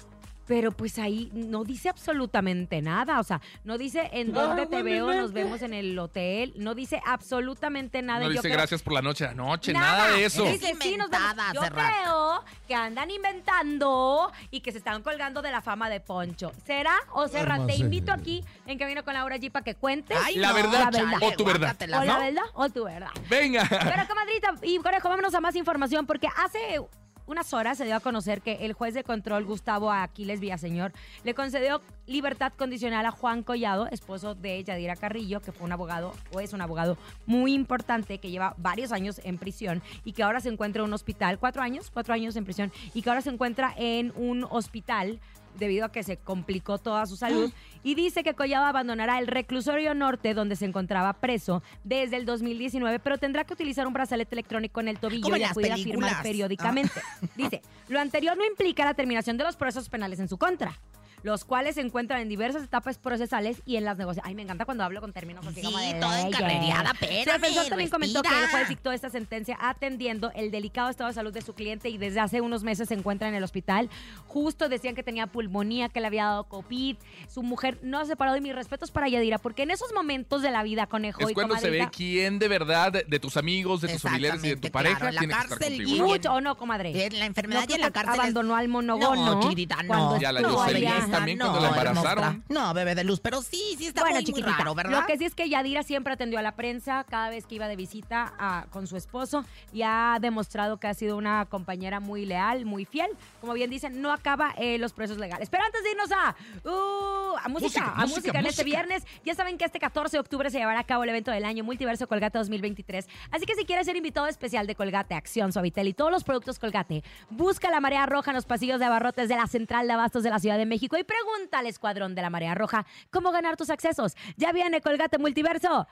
Pero 0.46 0.72
pues 0.72 0.98
ahí 0.98 1.30
no 1.32 1.64
dice 1.64 1.88
absolutamente 1.88 2.82
nada. 2.82 3.20
O 3.20 3.22
sea, 3.24 3.40
no 3.64 3.78
dice 3.78 4.10
en 4.12 4.32
dónde 4.32 4.66
te 4.66 4.82
veo, 4.82 5.12
nos 5.14 5.32
vemos 5.32 5.62
en 5.62 5.72
el 5.72 5.98
hotel. 5.98 6.52
No 6.56 6.74
dice 6.74 7.00
absolutamente 7.06 8.02
nada. 8.02 8.20
No 8.24 8.28
dice 8.28 8.42
creo- 8.42 8.54
gracias 8.54 8.82
por 8.82 8.92
la 8.94 9.02
noche 9.02 9.24
la 9.24 9.34
noche, 9.34 9.72
nada, 9.72 10.08
de 10.08 10.24
eso. 10.24 10.44
Es 10.46 10.60
Dice, 10.60 10.74
sí, 10.80 10.96
nos 10.96 11.10
vemos. 11.10 11.26
inventada, 11.28 11.52
Yo 11.54 11.62
Serrat. 11.62 11.92
creo 12.02 12.44
que 12.66 12.74
andan 12.74 13.10
inventando 13.10 14.32
y 14.50 14.60
que 14.60 14.72
se 14.72 14.78
están 14.78 15.02
colgando 15.02 15.42
de 15.42 15.50
la 15.50 15.62
fama 15.62 15.88
de 15.88 16.00
Poncho. 16.00 16.52
¿Será 16.66 16.94
o 17.12 17.28
Serrat? 17.28 17.66
Te 17.66 17.76
invito 17.76 18.12
aquí 18.12 18.44
en 18.66 18.78
Camino 18.78 19.04
con 19.04 19.14
Laura 19.14 19.36
G 19.36 19.50
para 19.50 19.64
que 19.64 19.74
cuentes. 19.74 20.18
Ay, 20.22 20.36
La 20.36 20.48
no, 20.48 20.54
verdad 20.54 20.90
chale, 20.92 21.16
o 21.26 21.32
tu 21.36 21.44
verdad. 21.44 21.76
o 21.80 21.86
la 21.86 22.04
¿no? 22.04 22.20
verdad 22.20 22.42
o 22.54 22.68
tu 22.68 22.84
verdad. 22.84 23.10
Venga. 23.28 23.66
Pero, 23.68 24.08
comadrita 24.08 24.54
y 24.62 24.78
conejo, 24.78 25.08
vámonos 25.08 25.34
a 25.34 25.40
más 25.40 25.54
información 25.56 26.06
porque 26.06 26.28
hace 26.44 26.80
unas 27.26 27.52
horas 27.52 27.78
se 27.78 27.84
dio 27.84 27.96
a 27.96 28.00
conocer 28.00 28.42
que 28.42 28.64
el 28.64 28.72
juez 28.72 28.94
de 28.94 29.04
control 29.04 29.44
Gustavo 29.44 29.90
Aquiles 29.90 30.40
Villaseñor 30.40 30.92
le 31.24 31.34
concedió 31.34 31.82
libertad 32.06 32.52
condicional 32.56 33.06
a 33.06 33.10
Juan 33.10 33.42
Collado, 33.42 33.86
esposo 33.88 34.34
de 34.34 34.62
Yadira 34.62 34.96
Carrillo, 34.96 35.40
que 35.40 35.52
fue 35.52 35.66
un 35.66 35.72
abogado 35.72 36.14
o 36.32 36.40
es 36.40 36.52
un 36.52 36.60
abogado 36.60 36.96
muy 37.26 37.54
importante 37.54 38.18
que 38.18 38.30
lleva 38.30 38.54
varios 38.58 38.92
años 38.92 39.20
en 39.24 39.38
prisión 39.38 39.82
y 40.04 40.12
que 40.12 40.22
ahora 40.22 40.40
se 40.40 40.48
encuentra 40.48 40.82
en 40.82 40.88
un 40.88 40.94
hospital, 40.94 41.38
cuatro 41.38 41.62
años, 41.62 41.90
cuatro 41.90 42.14
años 42.14 42.36
en 42.36 42.44
prisión 42.44 42.72
y 42.94 43.02
que 43.02 43.10
ahora 43.10 43.22
se 43.22 43.30
encuentra 43.30 43.74
en 43.76 44.12
un 44.16 44.44
hospital 44.50 45.20
debido 45.58 45.84
a 45.84 45.92
que 45.92 46.02
se 46.02 46.16
complicó 46.16 46.78
toda 46.78 47.06
su 47.06 47.16
salud 47.16 47.52
y 47.82 47.94
dice 47.94 48.22
que 48.22 48.34
Collado 48.34 48.66
abandonará 48.66 49.18
el 49.18 49.26
reclusorio 49.26 49.94
norte 49.94 50.34
donde 50.34 50.56
se 50.56 50.64
encontraba 50.64 51.12
preso 51.14 51.62
desde 51.84 52.16
el 52.16 52.26
2019, 52.26 52.98
pero 53.00 53.18
tendrá 53.18 53.44
que 53.44 53.54
utilizar 53.54 53.86
un 53.86 53.92
brazalete 53.92 54.34
electrónico 54.34 54.80
en 54.80 54.88
el 54.88 54.98
tobillo 54.98 55.36
y 55.36 55.42
acudir 55.42 55.72
a 55.72 55.76
firmar 55.76 55.84
películas. 55.84 56.12
Ah. 56.18 56.22
periódicamente. 56.22 57.00
Dice, 57.36 57.62
lo 57.88 58.00
anterior 58.00 58.36
no 58.36 58.44
implica 58.44 58.84
la 58.84 58.94
terminación 58.94 59.36
de 59.36 59.44
los 59.44 59.56
procesos 59.56 59.88
penales 59.88 60.20
en 60.20 60.28
su 60.28 60.38
contra 60.38 60.78
los 61.22 61.44
cuales 61.44 61.74
se 61.76 61.80
encuentran 61.80 62.20
en 62.20 62.28
diversas 62.28 62.62
etapas 62.64 62.98
procesales 62.98 63.62
y 63.66 63.76
en 63.76 63.84
las 63.84 63.96
negociaciones. 63.96 64.28
Ay, 64.28 64.34
me 64.34 64.42
encanta 64.42 64.64
cuando 64.64 64.84
hablo 64.84 65.00
con 65.00 65.12
términos 65.12 65.46
así 65.46 65.60
Sí, 65.60 65.66
como 65.66 65.78
de 65.78 65.94
toda 65.94 66.20
encarreriada, 66.20 66.90
Su 66.90 67.04
espérame, 67.04 67.40
defensor 67.40 67.66
también 67.68 67.90
comentó 67.90 68.22
que 68.22 68.28
el 68.28 68.46
juez 68.48 68.68
dictó 68.68 68.92
esta 68.92 69.10
sentencia 69.10 69.56
atendiendo 69.60 70.30
el 70.34 70.50
delicado 70.50 70.90
estado 70.90 71.08
de 71.08 71.14
salud 71.14 71.32
de 71.32 71.42
su 71.42 71.54
cliente 71.54 71.88
y 71.88 71.98
desde 71.98 72.20
hace 72.20 72.40
unos 72.40 72.62
meses 72.64 72.88
se 72.88 72.94
encuentra 72.94 73.28
en 73.28 73.34
el 73.34 73.42
hospital. 73.44 73.88
Justo 74.26 74.68
decían 74.68 74.94
que 74.94 75.02
tenía 75.02 75.26
pulmonía, 75.26 75.88
que 75.88 76.00
le 76.00 76.06
había 76.06 76.24
dado 76.24 76.44
COVID. 76.44 76.96
Su 77.28 77.42
mujer 77.42 77.78
no 77.82 77.98
ha 78.00 78.04
separado 78.04 78.36
y 78.36 78.40
mis 78.40 78.54
respetos 78.54 78.90
para 78.90 79.08
Yadira, 79.08 79.38
porque 79.38 79.62
en 79.62 79.70
esos 79.70 79.92
momentos 79.92 80.42
de 80.42 80.50
la 80.50 80.62
vida, 80.62 80.86
conejo 80.86 81.20
Es 81.22 81.30
y 81.30 81.34
cuando 81.34 81.56
se 81.56 81.70
ve 81.70 81.78
comadrita, 81.78 81.96
quién 81.96 82.38
de 82.38 82.48
verdad, 82.48 82.92
de, 82.92 83.04
de 83.06 83.18
tus 83.20 83.36
amigos, 83.36 83.80
de 83.80 83.88
tus 83.92 84.02
familiares 84.02 84.42
y 84.44 84.48
de 84.50 84.56
tu 84.56 84.70
pareja, 84.70 84.96
claro, 84.98 85.08
en 85.10 85.14
la 85.14 85.20
tiene 85.20 85.34
que 85.34 85.40
estar 85.40 85.58
cárcel 85.58 85.76
contigo. 85.76 86.06
y- 86.06 86.08
mucho 86.10 86.32
o 86.32 86.40
no, 86.40 86.56
comadre. 86.56 87.10
La 87.12 87.26
enfermedad 87.26 87.64
No 87.66 87.70
y 87.70 87.74
en 87.74 87.80
la 87.80 87.86
que 87.88 87.92
cárcel. 87.92 88.14
es- 88.14 88.20
abandonó 88.20 88.56
al 88.56 88.68
monogono. 88.68 89.34
No, 89.34 89.42
chiquitita, 89.42 89.76
no. 89.82 89.88
cuando 89.88 90.20
Y 90.20 90.24
a 90.24 90.32
la 90.32 90.48
Jocelyn 90.48 90.88
allá. 91.12 91.18
también 91.18 91.38
cuando 91.38 91.60
la 91.60 91.68
hermosa. 91.68 91.88
embarazaron. 91.90 92.44
No, 92.48 92.74
bebé 92.74 92.94
de 92.94 93.04
luz, 93.04 93.20
pero 93.20 93.42
sí, 93.42 93.74
sí 93.78 93.86
está 93.86 94.02
bueno, 94.02 94.20
muy, 94.30 94.42
raro, 94.42 94.74
¿verdad? 94.74 95.00
Lo 95.00 95.06
que 95.06 95.18
sí 95.18 95.24
es 95.24 95.34
que 95.34 95.48
Yadira 95.48 95.82
siempre 95.82 96.12
atendió 96.12 96.38
a 96.38 96.42
la 96.42 96.52
prensa 96.56 97.04
cada 97.08 97.30
vez 97.30 97.46
que 97.46 97.54
iba 97.56 97.68
de 97.68 97.76
visita 97.76 98.32
a- 98.38 98.66
con 98.70 98.86
su 98.86 98.96
esposo 98.96 99.44
y 99.72 99.82
ha 99.82 100.18
demostrado 100.20 100.78
que 100.78 100.86
ha 100.88 100.94
sido 100.94 101.16
una 101.16 101.46
compañera 101.46 102.00
muy 102.00 102.26
leal, 102.26 102.64
muy 102.64 102.84
fiel. 102.84 103.10
Como 103.40 103.52
bien 103.54 103.70
dicen, 103.70 104.00
no 104.02 104.12
acaba 104.12 104.54
eh, 104.58 104.78
los 104.78 104.92
procesos 104.92 105.18
legales. 105.18 105.48
Pero 105.50 105.64
antes 105.64 105.82
de 105.82 105.90
irnos 105.90 106.10
a, 106.12 106.34
uh, 106.68 107.36
a 107.42 107.48
música, 107.48 107.62
Música, 107.62 107.84
a 107.86 108.00
música, 108.02 108.06
música, 108.06 108.38
en 108.40 108.46
este 108.46 108.64
viernes, 108.64 109.04
ya 109.24 109.34
saben 109.34 109.56
que 109.58 109.64
este 109.64 109.78
14 109.78 110.16
de 110.16 110.20
octubre 110.20 110.50
se 110.50 110.58
llevará 110.58 110.80
a 110.80 110.84
cabo 110.84 111.04
el 111.04 111.10
evento 111.10 111.30
del 111.30 111.44
año 111.44 111.64
Multiverso 111.64 112.06
Colgate 112.08 112.38
2023. 112.38 113.06
Así 113.30 113.46
que 113.46 113.54
si 113.54 113.64
quieres 113.64 113.86
ser 113.86 113.96
invitado 113.96 114.26
especial 114.26 114.66
de 114.66 114.74
Colgate, 114.74 115.14
Acción, 115.14 115.52
Suavitel 115.52 115.88
y 115.88 115.92
todos 115.94 116.10
los 116.10 116.24
productos 116.24 116.58
Colgate, 116.58 117.02
busca 117.30 117.70
la 117.70 117.80
Marea 117.80 118.06
Roja 118.06 118.30
en 118.30 118.34
los 118.36 118.46
pasillos 118.46 118.78
de 118.80 118.86
abarrotes 118.86 119.28
de 119.28 119.36
la 119.36 119.46
Central 119.46 119.86
de 119.86 119.92
Abastos 119.92 120.22
de 120.22 120.30
la 120.30 120.38
Ciudad 120.38 120.58
de 120.58 120.66
México 120.66 120.96
y 120.96 121.01
pregunta 121.04 121.58
al 121.58 121.66
Escuadrón 121.66 122.14
de 122.14 122.22
la 122.22 122.30
Marea 122.30 122.54
Roja 122.54 122.86
cómo 123.10 123.32
ganar 123.32 123.56
tus 123.56 123.70
accesos. 123.70 124.14
Ya 124.36 124.52
viene 124.52 124.80
Colgate 124.80 125.18
Multiverso 125.18 125.86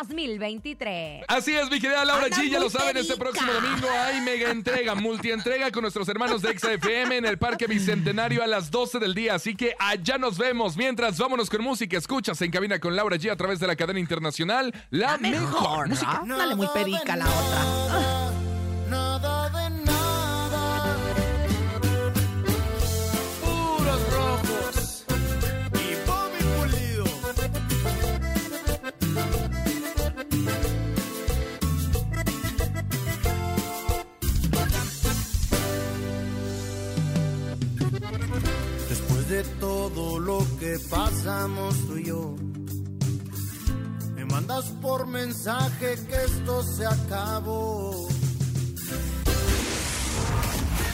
2023. 0.00 1.24
Así 1.28 1.54
es, 1.54 1.70
mi 1.70 1.80
querida 1.80 2.04
Laura 2.04 2.28
G, 2.28 2.50
ya 2.50 2.58
lo 2.58 2.70
saben, 2.70 2.96
este 2.96 3.16
próximo 3.16 3.52
domingo 3.52 3.88
hay 3.90 4.20
mega 4.20 4.50
entrega, 4.50 4.94
multientrega 4.94 5.70
con 5.70 5.82
nuestros 5.82 6.08
hermanos 6.08 6.42
de 6.42 6.58
XFM 6.58 7.16
en 7.16 7.26
el 7.26 7.38
Parque 7.38 7.66
Bicentenario 7.66 8.42
a 8.42 8.46
las 8.46 8.70
12 8.70 8.98
del 8.98 9.14
día, 9.14 9.34
así 9.34 9.54
que 9.54 9.74
allá 9.78 10.18
nos 10.18 10.38
vemos. 10.38 10.76
Mientras, 10.76 11.18
vámonos 11.18 11.50
con 11.50 11.62
música, 11.62 11.96
escuchas 11.96 12.40
en 12.42 12.50
cabina 12.50 12.78
con 12.78 12.96
Laura 12.96 13.16
G 13.16 13.30
a 13.30 13.36
través 13.36 13.60
de 13.60 13.66
la 13.66 13.76
cadena 13.76 14.00
internacional, 14.00 14.74
la, 14.90 15.12
La 15.12 15.18
mejor, 15.18 15.88
música. 15.88 16.22
¿no? 16.24 16.38
Dale 16.38 16.54
muy 16.54 16.68
perica 16.74 17.16
la 17.16 17.26
otra. 17.26 18.43
Lo 40.20 40.38
que 40.58 40.78
pasamos 40.90 41.74
tú 41.86 41.96
y 41.96 42.04
yo. 42.04 42.34
Me 44.14 44.24
mandas 44.24 44.66
por 44.80 45.06
mensaje 45.06 45.96
que 46.08 46.24
esto 46.24 46.62
se 46.62 46.86
acabó. 46.86 48.08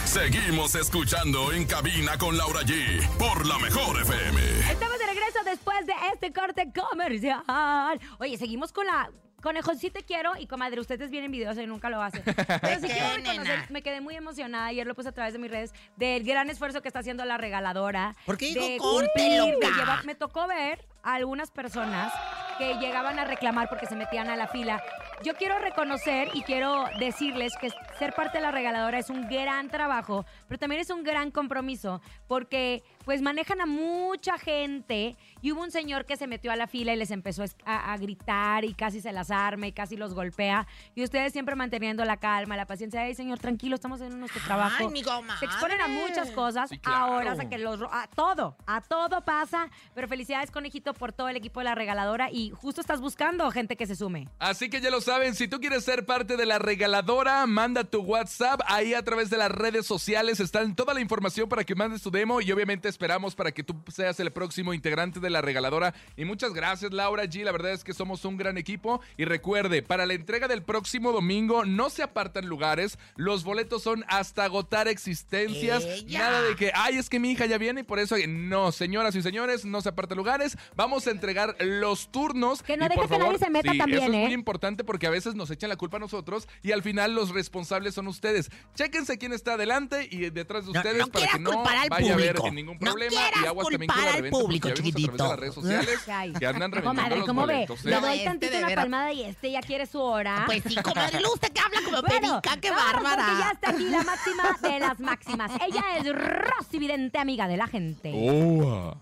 Seguimos 0.05 0.75
escuchando 0.75 1.53
en 1.53 1.65
cabina 1.67 2.19
con 2.19 2.37
Laura 2.37 2.63
G 2.63 3.09
por 3.17 3.47
la 3.47 3.59
mejor 3.59 4.01
FM. 4.03 4.41
Estamos 4.73 4.99
de 4.99 5.07
regreso 5.07 5.39
después 5.45 5.87
de 5.87 5.93
este 6.13 6.33
corte 6.33 6.73
comercial. 6.73 8.01
Oye, 8.19 8.37
seguimos 8.37 8.73
con 8.73 8.87
la. 8.87 9.11
Conejo, 9.41 9.75
sí 9.75 9.91
te 9.91 10.03
quiero 10.03 10.37
y 10.39 10.47
comadre, 10.47 10.81
ustedes 10.81 11.11
vienen 11.11 11.31
videos 11.31 11.57
y 11.59 11.67
nunca 11.67 11.91
lo 11.91 12.03
hacen. 12.03 12.23
Pero 12.25 12.81
sí 12.81 12.89
quiero 12.89 13.17
reconocer, 13.17 13.71
me 13.71 13.83
quedé 13.83 14.01
muy 14.01 14.15
emocionada, 14.17 14.67
ayer 14.67 14.87
lo 14.87 14.95
puse 14.95 15.09
a 15.09 15.13
través 15.13 15.33
de 15.33 15.39
mis 15.39 15.51
redes, 15.51 15.73
del 15.97 16.25
gran 16.25 16.51
esfuerzo 16.51 16.83
que 16.83 16.89
está 16.89 17.01
haciendo 17.01 17.25
la 17.25 17.39
regaladora. 17.39 18.15
¿Por 18.27 18.37
qué 18.37 18.53
de 18.53 18.77
corte, 18.79 19.11
cumplir, 19.15 19.59
me 20.05 20.15
tocó 20.15 20.47
ver 20.47 20.87
a 21.03 21.15
algunas 21.15 21.51
personas 21.51 22.13
que 22.59 22.75
llegaban 22.75 23.19
a 23.19 23.25
reclamar 23.25 23.69
porque 23.69 23.87
se 23.87 23.97
metían 23.97 24.29
a 24.29 24.37
la 24.37 24.47
fila. 24.47 24.83
Yo 25.25 25.35
quiero 25.35 25.59
reconocer 25.59 26.29
y 26.35 26.43
quiero 26.43 26.87
decirles 26.99 27.53
que 27.61 27.71
ser 27.99 28.15
parte 28.15 28.39
de 28.39 28.43
la 28.43 28.51
regaladora 28.51 28.99
es 28.99 29.09
un 29.09 29.29
gran 29.29 29.69
trabajo, 29.69 30.27
pero 30.47 30.59
también 30.59 30.81
es 30.81 30.91
un 30.91 31.03
gran 31.03 31.31
compromiso, 31.31 32.01
porque 32.27 32.83
pues 33.05 33.23
manejan 33.23 33.61
a 33.61 33.67
mucha 33.67 34.39
gente 34.39 35.17
y 35.41 35.53
hubo 35.53 35.63
un 35.63 35.71
señor 35.71 36.05
que 36.05 36.17
se 36.17 36.27
metió 36.27 36.53
a 36.53 36.57
la 36.57 36.67
fila 36.67 36.93
y 36.93 36.97
les 36.97 37.11
empezó 37.11 37.45
a, 37.65 37.93
a 37.93 37.97
gritar 37.97 38.65
y 38.65 38.75
casi 38.75 39.01
se 39.01 39.13
las 39.13 39.31
arma 39.31 39.67
y 39.67 39.73
casi 39.73 39.97
los 39.97 40.15
golpea. 40.15 40.67
Y 40.95 41.03
ustedes 41.03 41.33
siempre 41.33 41.55
manteniendo 41.55 42.05
la 42.05 42.19
calma, 42.19 42.57
la 42.57 42.67
paciencia. 42.67 43.03
Ay, 43.03 43.15
señor, 43.15 43.39
tranquilo, 43.39 43.75
estamos 43.75 43.97
haciendo 43.97 44.19
nuestro 44.19 44.43
trabajo. 44.43 44.77
Ay, 44.79 44.89
mi 44.89 45.03
comadre. 45.03 45.39
Se 45.39 45.45
exponen 45.47 45.81
a 45.81 45.89
muchas 45.89 46.31
cosas. 46.31 46.69
Sí, 46.69 46.79
claro. 46.79 47.15
Ahora, 47.15 47.33
hasta 47.33 47.49
que 47.49 47.59
los, 47.59 47.81
a 47.83 48.07
todo, 48.15 48.57
a 48.67 48.81
todo 48.81 49.25
pasa. 49.25 49.69
Pero 49.95 50.09
felicidades, 50.09 50.51
conejito, 50.51 50.90
por 50.95 51.13
todo 51.13 51.29
el 51.29 51.37
equipo 51.37 51.61
de 51.61 51.65
la 51.65 51.75
regaladora. 51.75 52.31
Y 52.31 52.51
justo 52.51 52.81
estás 52.81 53.01
buscando 53.01 53.51
gente 53.51 53.77
que 53.77 53.87
se 53.87 53.97
sume. 53.97 54.29
Así 54.39 54.71
que 54.71 54.81
ya 54.81 54.91
lo 54.91 55.01
saben, 55.01 55.35
si 55.35 55.49
tú 55.49 55.61
quieres 55.61 55.85
ser 55.85 56.07
parte 56.07 56.37
de 56.37 56.47
la 56.47 56.59
regaladora, 56.59 57.47
manda 57.47 57.85
tu 57.85 58.01
WhatsApp. 58.01 58.61
Ahí 58.67 58.95
a 58.95 59.03
través 59.03 59.31
de 59.31 59.37
las 59.37 59.51
redes 59.51 59.87
sociales 59.87 60.41
está 60.41 60.61
toda 60.75 60.95
la 60.95 61.01
información 61.01 61.49
para 61.49 61.65
que 61.65 61.75
mandes 61.75 62.03
tu 62.03 62.11
demo 62.11 62.41
y 62.41 62.53
obviamente 62.53 62.89
esperamos 62.89 63.35
para 63.35 63.53
que 63.53 63.63
tú 63.63 63.77
seas 63.89 64.21
el 64.21 64.31
próximo 64.31 64.75
integrante 64.75 65.21
de 65.21 65.31
la 65.31 65.41
regaladora. 65.41 65.95
Y 66.17 66.25
muchas 66.25 66.53
gracias 66.53 66.93
Laura 66.93 67.25
G, 67.25 67.45
la 67.45 67.53
verdad 67.53 67.73
es 67.73 67.85
que 67.85 67.95
somos 67.95 68.25
un 68.25 68.37
gran 68.37 68.59
equipo. 68.59 69.01
Y 69.17 69.25
recuerde, 69.25 69.83
para 69.83 70.07
la 70.07 70.15
entrega 70.15 70.49
del 70.49 70.63
próximo 70.63 71.13
domingo 71.13 71.65
no 71.65 71.91
se 71.91 72.03
apartan 72.03 72.47
lugares, 72.47 72.99
los 73.17 73.45
boletos 73.45 73.83
son 73.83 74.05
hasta 74.09 74.45
agotar 74.45 74.89
existencias. 74.89 75.85
Ella. 75.85 76.19
Nada 76.19 76.43
de 76.43 76.57
que, 76.57 76.73
ay, 76.75 76.97
es 76.97 77.09
que 77.09 77.19
mi 77.19 77.33
hija 77.33 77.47
ya 77.47 77.59
viene 77.59 77.81
y 77.81 77.85
por 77.85 77.99
eso... 77.99 78.17
No, 78.29 78.73
señoras 78.73 79.15
y 79.15 79.23
señores, 79.23 79.65
no 79.65 79.81
se 79.81 79.89
apartan 79.89 80.19
lugares. 80.19 80.57
Vamos 80.81 81.07
a 81.07 81.11
entregar 81.11 81.57
los 81.61 82.11
turnos. 82.11 82.63
Que 82.63 82.79
no 82.79 82.89
deje 82.89 83.07
que 83.07 83.19
nadie 83.19 83.37
se 83.39 83.51
meta 83.51 83.71
sí, 83.71 83.77
también, 83.77 84.03
eso 84.05 84.13
es 84.13 84.17
¿eh? 84.19 84.23
muy 84.25 84.33
importante 84.33 84.83
porque 84.83 85.07
a 85.07 85.11
veces 85.11 85.35
nos 85.35 85.51
echan 85.51 85.69
la 85.69 85.77
culpa 85.77 85.99
a 85.99 86.01
nosotros 86.01 86.49
y 86.63 86.73
al 86.73 86.83
final 86.83 87.15
los 87.15 87.31
responsables 87.35 87.93
son 87.95 88.09
ustedes. 88.09 88.49
Chéquense 88.75 89.19
quién 89.19 89.35
está 89.35 89.55
adelante 89.55 90.09
y 90.11 90.31
detrás 90.31 90.65
de 90.65 90.73
No- 90.73 90.79
ustedes 90.81 90.99
no 90.99 91.07
para 91.09 91.27
que 91.33 91.39
no 91.39 91.51
culpar 91.53 91.77
al 91.77 91.89
vaya 91.91 92.13
a 92.13 92.15
haber 92.15 92.35
público. 92.37 92.55
ningún 92.55 92.75
No 92.81 92.93
problema 92.93 93.11
quieras 93.11 93.43
y 93.43 93.47
aguas 93.47 93.69
también 93.69 93.89
con 93.89 93.95
culpar 93.97 94.05
la 94.05 94.11
al 94.11 94.17
reventa 94.17 94.39
público, 94.39 94.69
ya 94.69 94.75
vimos 94.75 94.89
a 94.89 94.93
través 94.95 94.95
de 94.95 95.01
las 95.03 95.13
chiquitito. 95.13 95.37
redes 95.37 95.55
sociales 95.55 96.01
¿Qué 96.07 96.13
hay? 96.13 96.33
que 96.33 96.47
andan 96.47 96.73
reventando 96.73 96.91
Comadre, 97.03 97.19
los 97.19 97.27
¿cómo 97.27 97.47
ve? 97.47 97.55
boletos. 97.55 97.85
Le 97.85 97.91
¿eh? 97.91 97.95
No, 97.95 98.01
doy 98.01 98.13
este 98.15 98.25
tantito 98.25 98.53
de 98.53 98.59
una 98.59 98.67
veras. 98.69 98.83
palmada 98.85 99.13
y 99.13 99.23
este 99.25 99.51
ya 99.51 99.61
quiere 99.61 99.85
su 99.87 100.01
hora. 100.01 100.45
Pues 100.47 100.63
sí, 100.67 100.75
comadre, 100.77 101.19
usted 101.35 101.53
que 101.53 101.61
habla 101.61 101.81
como 101.85 102.01
Bueno, 102.03 102.41
perica, 102.41 102.61
qué 102.61 102.71
bárbara. 102.71 103.27
Ya 103.39 103.51
está 103.51 103.71
aquí 103.71 103.85
la 103.85 104.03
máxima 104.03 104.57
de 104.63 104.81
las 104.81 104.99
máximas. 104.99 105.53
Ella 105.61 105.83
es 105.99 106.07
Rosy 106.07 106.79
Vidente, 106.79 107.19
amiga 107.19 107.49
de 107.49 107.57
la 107.59 107.67
gente. 107.67 108.13
Oh, 108.15 108.97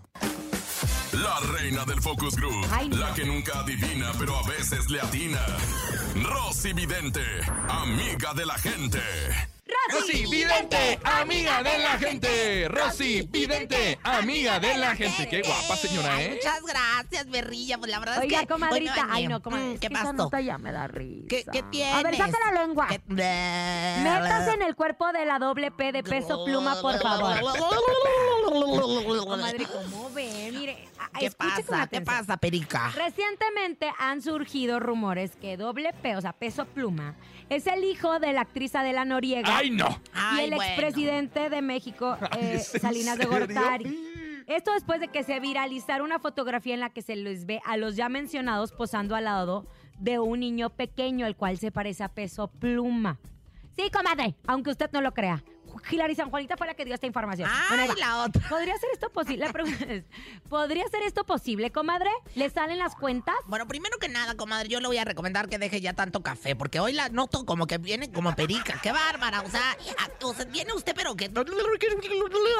La 1.22 1.40
reina 1.52 1.84
del 1.84 2.00
Focus 2.00 2.36
Group. 2.36 2.66
Ay, 2.72 2.88
no. 2.88 2.96
La 2.96 3.12
que 3.14 3.24
nunca 3.24 3.60
adivina, 3.60 4.12
pero 4.18 4.36
a 4.36 4.42
veces 4.48 4.88
le 4.90 5.00
atina. 5.00 5.40
Rosy 6.22 6.72
Vidente, 6.72 7.22
amiga 7.68 8.34
de 8.34 8.46
la 8.46 8.54
gente. 8.58 9.00
Rosy 9.90 10.26
Vidente, 10.26 10.98
amiga 11.04 11.62
de 11.62 11.78
la 11.78 11.98
gente. 11.98 12.68
Rosy 12.68 13.22
Vidente, 13.30 13.98
amiga 14.02 14.60
de 14.60 14.76
la 14.76 14.94
gente. 14.94 15.28
Qué 15.28 15.42
guapa 15.42 15.76
señora, 15.76 16.14
Ay, 16.16 16.24
¿eh? 16.24 16.30
Muchas 16.36 16.62
gracias, 16.62 17.30
Berrilla. 17.30 17.78
Pues 17.78 17.90
la 17.90 17.98
verdad 17.98 18.18
Oiga, 18.20 18.36
es 18.40 18.46
que. 18.46 18.52
comadrita. 18.52 19.06
Ay, 19.10 19.24
eh, 19.24 19.28
no, 19.28 19.40
mm, 19.40 19.72
es 19.74 19.80
¿Qué 19.80 19.90
pasó? 19.90 20.12
nota 20.12 20.40
ya 20.40 20.58
me 20.58 20.72
da 20.72 20.86
risa. 20.88 21.26
¿Qué, 21.28 21.44
qué 21.50 21.62
tienes? 21.64 21.94
A 21.94 22.02
ver, 22.02 22.16
saca 22.16 22.38
la 22.52 22.62
lengua. 22.64 22.86
¿Qué- 22.88 23.00
Métase 23.08 24.52
en 24.52 24.62
el 24.62 24.74
cuerpo 24.76 25.10
de 25.12 25.24
la 25.26 25.38
doble 25.38 25.70
P 25.70 25.92
de 25.92 26.02
peso 26.02 26.44
pluma, 26.44 26.80
por 26.80 26.98
favor. 27.00 27.36
Comadre, 29.26 29.66
¿cómo 29.66 30.10
ve? 30.10 30.50
Mire, 30.52 30.88
¿Qué 31.18 31.30
pasa? 31.30 31.86
¿Qué 31.86 32.00
pasa, 32.00 32.36
perica? 32.36 32.90
Recientemente 32.94 33.90
han 33.98 34.22
surgido 34.22 34.80
rumores 34.80 35.36
que 35.36 35.56
doble 35.56 35.92
P, 36.02 36.16
o 36.16 36.20
sea, 36.20 36.32
peso 36.32 36.64
pluma, 36.66 37.16
es 37.48 37.66
el 37.66 37.84
hijo 37.84 38.18
de 38.20 38.32
la 38.32 38.42
actriz 38.42 38.74
Adela 38.74 39.04
Noriega 39.04 39.56
¡Ay, 39.56 39.70
no! 39.70 39.88
y 39.88 40.10
Ay, 40.12 40.44
el 40.44 40.54
bueno. 40.54 40.62
expresidente 40.64 41.50
de 41.50 41.62
México, 41.62 42.16
eh, 42.38 42.54
¿es 42.54 42.74
en 42.74 42.80
Salinas 42.80 43.18
de? 43.18 43.26
Gortari. 43.26 44.44
Esto 44.46 44.72
después 44.72 44.98
de 45.00 45.08
que 45.08 45.24
se 45.24 45.40
viralizara 45.40 46.02
una 46.02 46.18
fotografía 46.18 46.72
en 46.72 46.80
la 46.80 46.90
que 46.90 47.02
se 47.02 47.16
les 47.16 47.44
ve 47.44 47.60
a 47.66 47.76
los 47.76 47.96
ya 47.96 48.08
mencionados 48.08 48.72
posando 48.72 49.14
al 49.14 49.24
lado 49.24 49.66
de 49.98 50.18
un 50.18 50.40
niño 50.40 50.70
pequeño, 50.70 51.26
el 51.26 51.36
cual 51.36 51.58
se 51.58 51.70
parece 51.70 52.02
a 52.04 52.08
peso 52.08 52.48
pluma. 52.48 53.18
Sí, 53.76 53.90
comadre, 53.90 54.34
aunque 54.46 54.70
usted 54.70 54.90
no 54.92 55.02
lo 55.02 55.12
crea. 55.12 55.44
Hilary 55.90 56.14
San 56.14 56.30
Juanita 56.30 56.56
fue 56.56 56.66
la 56.66 56.74
que 56.74 56.84
dio 56.84 56.94
esta 56.94 57.06
información. 57.06 57.48
Bueno, 57.68 57.82
Ay, 57.84 57.88
va. 57.88 57.94
la 57.96 58.24
otra. 58.24 58.48
¿Podría 58.48 58.76
ser 58.78 58.88
esto 58.92 59.10
posible? 59.10 59.46
La 59.46 59.52
pregunta 59.52 59.84
es, 59.88 60.04
¿podría 60.48 60.86
ser 60.88 61.02
esto 61.02 61.24
posible, 61.24 61.70
comadre? 61.70 62.10
¿Le 62.34 62.50
salen 62.50 62.78
las 62.78 62.94
cuentas? 62.94 63.36
Bueno, 63.46 63.66
primero 63.66 63.98
que 63.98 64.08
nada, 64.08 64.34
comadre, 64.34 64.68
yo 64.68 64.80
le 64.80 64.86
voy 64.86 64.98
a 64.98 65.04
recomendar 65.04 65.48
que 65.48 65.58
deje 65.58 65.80
ya 65.80 65.92
tanto 65.92 66.22
café, 66.22 66.56
porque 66.56 66.80
hoy 66.80 66.92
la 66.92 67.08
noto 67.08 67.44
como 67.44 67.66
que 67.66 67.78
viene 67.78 68.10
como 68.10 68.34
perica. 68.34 68.80
¡Qué 68.82 68.92
bárbara! 68.92 69.42
O 69.42 69.50
sea, 69.50 69.76
o 70.22 70.34
sea, 70.34 70.44
viene 70.46 70.72
usted, 70.72 70.94
pero 70.94 71.16
que 71.16 71.30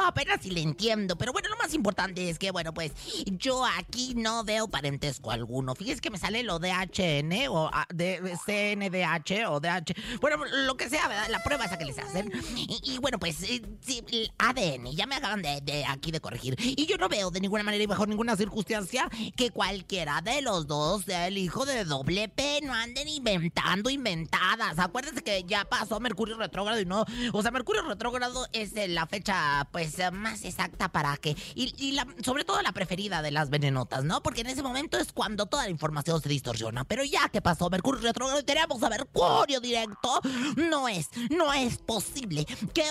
apenas 0.04 0.42
si 0.42 0.50
le 0.50 0.60
entiendo. 0.60 1.16
Pero 1.16 1.32
bueno, 1.32 1.48
lo 1.48 1.56
más 1.56 1.72
importante 1.74 2.28
es 2.28 2.38
que, 2.38 2.50
bueno, 2.50 2.74
pues 2.74 2.92
yo 3.26 3.64
aquí 3.64 4.14
no 4.16 4.44
veo 4.44 4.68
parentesco 4.68 5.30
alguno. 5.30 5.74
Fíjese 5.74 6.00
que 6.00 6.10
me 6.10 6.18
sale 6.18 6.42
lo 6.42 6.58
de 6.58 6.72
HN 6.72 7.48
o 7.48 7.70
ah, 7.72 7.86
de 7.88 8.36
CNDH 8.44 9.46
o 9.48 9.60
DH. 9.60 9.94
Bueno, 10.20 10.44
lo 10.44 10.76
que 10.76 10.88
sea, 10.88 11.08
¿verdad? 11.08 11.28
La 11.28 11.42
prueba 11.42 11.64
esa 11.64 11.78
que 11.78 11.84
les 11.84 11.98
hacen. 11.98 12.30
Y, 12.56 12.80
y 12.82 12.98
bueno, 12.98 13.07
pues 13.18 13.42
eh, 13.44 13.62
sí, 13.80 14.02
ADN, 14.38 14.92
ya 14.94 15.06
me 15.06 15.14
acaban 15.14 15.40
de, 15.42 15.84
aquí 15.88 16.10
de 16.10 16.20
corregir. 16.20 16.56
Y 16.58 16.86
yo 16.86 16.96
no 16.98 17.08
veo 17.08 17.30
de 17.30 17.40
ninguna 17.40 17.62
manera 17.62 17.82
y 17.84 17.86
bajo 17.86 18.06
ninguna 18.06 18.36
circunstancia 18.36 19.08
que 19.36 19.50
cualquiera 19.50 20.20
de 20.20 20.42
los 20.42 20.66
dos 20.66 21.04
sea 21.04 21.28
el 21.28 21.38
hijo 21.38 21.64
de 21.64 21.84
doble 21.84 22.28
P. 22.28 22.60
No 22.62 22.74
anden 22.74 23.08
inventando 23.08 23.88
inventadas. 23.90 24.78
Acuérdense 24.78 25.22
que 25.22 25.44
ya 25.44 25.64
pasó 25.64 26.00
Mercurio 26.00 26.36
retrógrado 26.36 26.80
y 26.80 26.84
no. 26.86 27.04
O 27.32 27.42
sea, 27.42 27.50
Mercurio 27.50 27.82
retrógrado 27.82 28.46
es 28.52 28.74
eh, 28.76 28.88
la 28.88 29.06
fecha, 29.06 29.68
pues, 29.72 29.98
eh, 29.98 30.10
más 30.10 30.44
exacta 30.44 30.90
para 30.90 31.16
que. 31.16 31.36
Y, 31.54 31.72
y 31.78 31.92
la- 31.92 32.06
sobre 32.24 32.44
todo 32.44 32.60
la 32.62 32.72
preferida 32.72 33.22
de 33.22 33.30
las 33.30 33.50
venenotas, 33.50 34.04
¿no? 34.04 34.22
Porque 34.22 34.40
en 34.40 34.48
ese 34.48 34.62
momento 34.62 34.98
es 34.98 35.12
cuando 35.12 35.46
toda 35.46 35.64
la 35.64 35.70
información 35.70 36.20
se 36.20 36.28
distorsiona. 36.28 36.84
Pero 36.84 37.04
ya 37.04 37.28
que 37.28 37.40
pasó 37.40 37.70
Mercurio 37.70 38.00
retrógrado 38.02 38.40
y 38.40 38.44
tenemos 38.44 38.82
a 38.82 38.88
Mercurio 38.88 39.60
directo, 39.60 40.20
no 40.56 40.88
es, 40.88 41.08
no 41.30 41.52
es 41.52 41.78
posible 41.78 42.44
que 42.74 42.90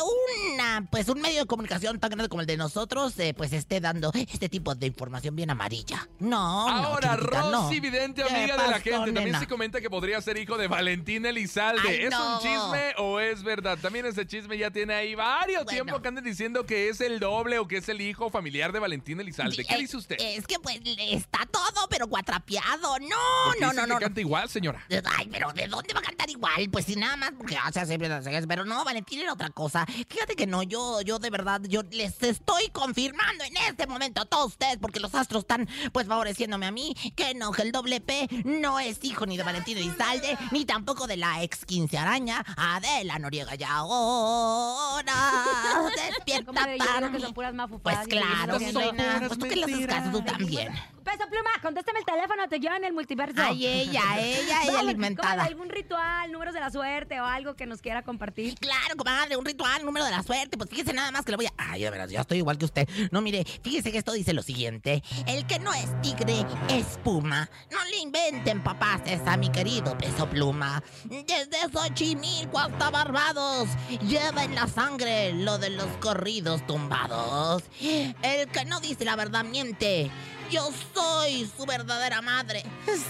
una, 0.54 0.88
pues, 0.90 1.08
un 1.10 1.22
medio 1.22 1.42
de 1.42 1.46
comunicación 1.46 2.00
tan 2.00 2.10
grande 2.12 2.30
como 2.30 2.42
el 2.42 2.48
de 2.48 2.58
nosotros, 2.58 3.18
eh, 3.20 3.34
pues, 3.36 3.54
esté 3.54 3.80
dando 3.80 4.12
este 4.16 4.50
tipo 4.50 4.76
de 4.76 4.88
información 4.88 5.36
bien 5.36 5.50
amarilla. 5.50 6.08
No, 6.20 6.68
no, 6.68 6.88
Ahora, 6.88 7.16
no. 7.18 7.24
Rosy 7.64 7.80
Vidente, 7.80 8.24
¿Qué 8.28 8.36
amiga 8.36 8.58
de 8.58 8.68
la 8.72 8.80
gente. 8.80 8.92
También 8.92 9.26
nena? 9.26 9.40
se 9.40 9.48
comenta 9.48 9.82
que 9.82 9.90
podría 9.90 10.20
ser 10.22 10.38
hijo 10.38 10.58
de 10.58 10.68
Valentín 10.68 11.26
Elizalde. 11.26 11.82
Ay, 11.88 11.96
¿Es 12.04 12.12
no. 12.12 12.36
un 12.36 12.40
chisme 12.42 12.94
o 12.98 13.20
es 13.20 13.44
verdad? 13.44 13.78
También 13.82 14.06
ese 14.06 14.26
chisme 14.26 14.58
ya 14.58 14.72
tiene 14.72 14.94
ahí 14.94 15.16
varios 15.16 15.64
Bueno. 15.66 15.84
tiempo 15.84 16.02
que 16.02 16.08
andan 16.08 16.24
diciendo 16.24 16.66
que 16.66 16.90
es 16.90 17.02
el 17.02 17.20
doble 17.20 17.60
o 17.60 17.68
que 17.68 17.78
es 17.78 17.90
el 17.90 18.02
hijo 18.02 18.30
familiar 18.30 18.72
de 18.72 18.80
Valentín 18.80 19.20
Elizalde. 19.20 19.64
¿Qué 19.66 19.76
Eh, 19.76 19.78
dice 19.80 19.98
usted? 19.98 20.16
Es 20.20 20.46
que 20.48 20.60
pues 20.60 20.80
está 20.98 21.40
todo, 21.52 21.88
pero 21.90 22.08
cuatrapeado. 22.08 22.98
No, 23.00 23.16
Porque 23.46 23.62
no, 23.62 23.70
dice 23.72 23.82
no, 23.82 23.88
que 23.88 23.94
no. 23.94 24.00
canta 24.00 24.20
igual, 24.22 24.50
señora. 24.50 24.84
Ay, 25.18 25.28
pero 25.32 25.52
¿de 25.54 25.68
dónde 25.68 25.94
va 25.94 26.00
a 26.00 26.04
cantar 26.04 26.30
igual? 26.30 26.70
Pues 26.72 26.86
si 26.86 26.96
nada 26.96 27.16
más 27.18 27.32
porque 27.38 27.58
hace 27.58 27.86
siempre 27.86 28.10
las 28.10 28.24
cejas. 28.24 28.46
Pero 28.48 28.66
no, 28.66 28.84
Valentín 28.84 29.20
era 29.22 29.34
otra 29.34 29.50
cosa. 29.50 29.86
Fíjate 30.10 30.36
que 30.36 30.48
no, 30.48 30.64
yo, 30.64 31.02
yo 31.02 31.20
de 31.20 31.30
verdad, 31.30 31.62
yo 31.68 31.82
les 31.92 32.22
estoy 32.24 32.70
confirmando 32.72 33.44
en 33.44 33.56
este 33.58 33.88
momento 33.88 34.22
a 34.22 34.26
todos 34.26 34.48
ustedes, 34.48 34.78
porque 34.82 35.00
los 35.00 35.14
astros 35.16 35.42
están 35.44 35.68
pues 35.92 36.08
favoreciéndome 36.08 36.66
a 36.66 36.72
mí, 36.72 36.94
que 37.16 37.34
no, 37.34 37.52
que 37.52 37.62
el 37.64 37.72
doble 37.72 38.02
P 38.02 38.28
no 38.46 38.80
es 38.80 39.00
hijo 39.04 39.26
ni 39.26 39.38
de 39.38 39.44
Valentín 39.44 39.78
Elizalde, 39.78 40.38
ni 40.52 40.66
tampoco 40.66 41.08
de 41.08 41.18
la 41.18 41.44
ex 41.44 41.66
quince 41.66 41.98
araña, 41.98 42.44
Adela 42.58 43.20
Noriega. 43.20 43.56
Ya 43.56 43.72
ahora 43.76 45.14
despierta 46.10 46.52
para 46.54 46.76
creo 46.78 47.12
que 47.12 47.18
mí. 47.18 47.24
son 47.24 47.34
puras 47.34 47.52
Pues 47.52 47.56
mafufadas. 47.56 48.08
claro. 48.08 48.58
Pues 48.58 49.40
tú 49.40 49.48
que 49.48 49.56
le 49.56 49.64
haces 49.66 49.88
caso 49.88 50.12
tú 50.12 50.22
también. 50.24 50.74
Peso 51.08 51.24
Pluma, 51.30 51.50
contéstame 51.62 52.00
el 52.00 52.06
teléfono, 52.06 52.50
te 52.50 52.60
llevan 52.60 52.84
el 52.84 52.92
multiverso. 52.92 53.42
Ay, 53.42 53.66
ella, 53.66 54.02
ella, 54.20 54.64
ella 54.64 54.74
Vamos, 54.74 54.80
alimentada. 54.82 55.44
algún 55.46 55.70
ritual, 55.70 56.34
números 56.34 56.54
de 56.54 56.60
la 56.60 56.70
suerte 56.70 57.22
o 57.22 57.24
algo 57.24 57.56
que 57.56 57.66
nos 57.66 57.82
quiera 57.82 58.02
compartir. 58.04 58.56
Claro, 58.56 58.98
comadre, 58.98 59.38
un 59.38 59.46
ritual, 59.46 59.86
número 59.86 60.04
de 60.04 60.12
la 60.12 60.22
suerte. 60.22 60.58
Pues 60.58 60.70
fíjese 60.70 60.92
nada 60.92 61.12
más 61.12 61.24
que 61.24 61.32
le 61.32 61.38
voy 61.38 61.46
a. 61.46 61.54
Ay, 61.56 61.84
de 61.84 61.90
veras, 61.92 62.12
yo 62.12 62.20
estoy 62.20 62.40
igual 62.40 62.58
que 62.58 62.66
usted. 62.66 62.90
No, 63.12 63.22
mire, 63.22 63.46
fíjese 63.46 63.90
que 63.90 64.00
esto 64.00 64.12
dice 64.12 64.34
lo 64.34 64.44
siguiente: 64.44 65.02
El 65.28 65.48
que 65.48 65.60
no 65.60 65.74
es 65.74 65.90
tigre 66.02 66.46
es 66.70 67.00
puma. 67.06 67.50
No 67.72 67.82
le 67.86 68.00
inventen 68.00 68.62
papás 68.62 69.00
a 69.26 69.38
mi 69.38 69.50
querido 69.50 69.98
peso 69.98 70.30
pluma. 70.30 70.84
Desde 71.06 71.72
Xochimilco 71.72 72.60
hasta 72.60 72.90
Barbados, 72.90 73.70
lleva 74.02 74.44
en 74.44 74.56
la 74.56 74.68
sangre 74.68 75.32
lo 75.32 75.58
de 75.58 75.70
los 75.70 75.88
corridos 76.02 76.68
tumbados. 76.68 77.64
El 77.80 78.50
que 78.50 78.66
no 78.66 78.82
dice 78.82 79.06
la 79.06 79.16
verdad 79.16 79.46
miente. 79.46 80.12
Yo 80.50 80.70
soy 80.94 81.50
su 81.58 81.66
verdadera 81.66 82.22
madre. 82.22 82.64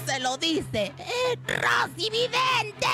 Se 0.06 0.18
lo 0.18 0.36
dice 0.36 0.92
Rosy 1.46 2.10
Vidente. 2.10 2.88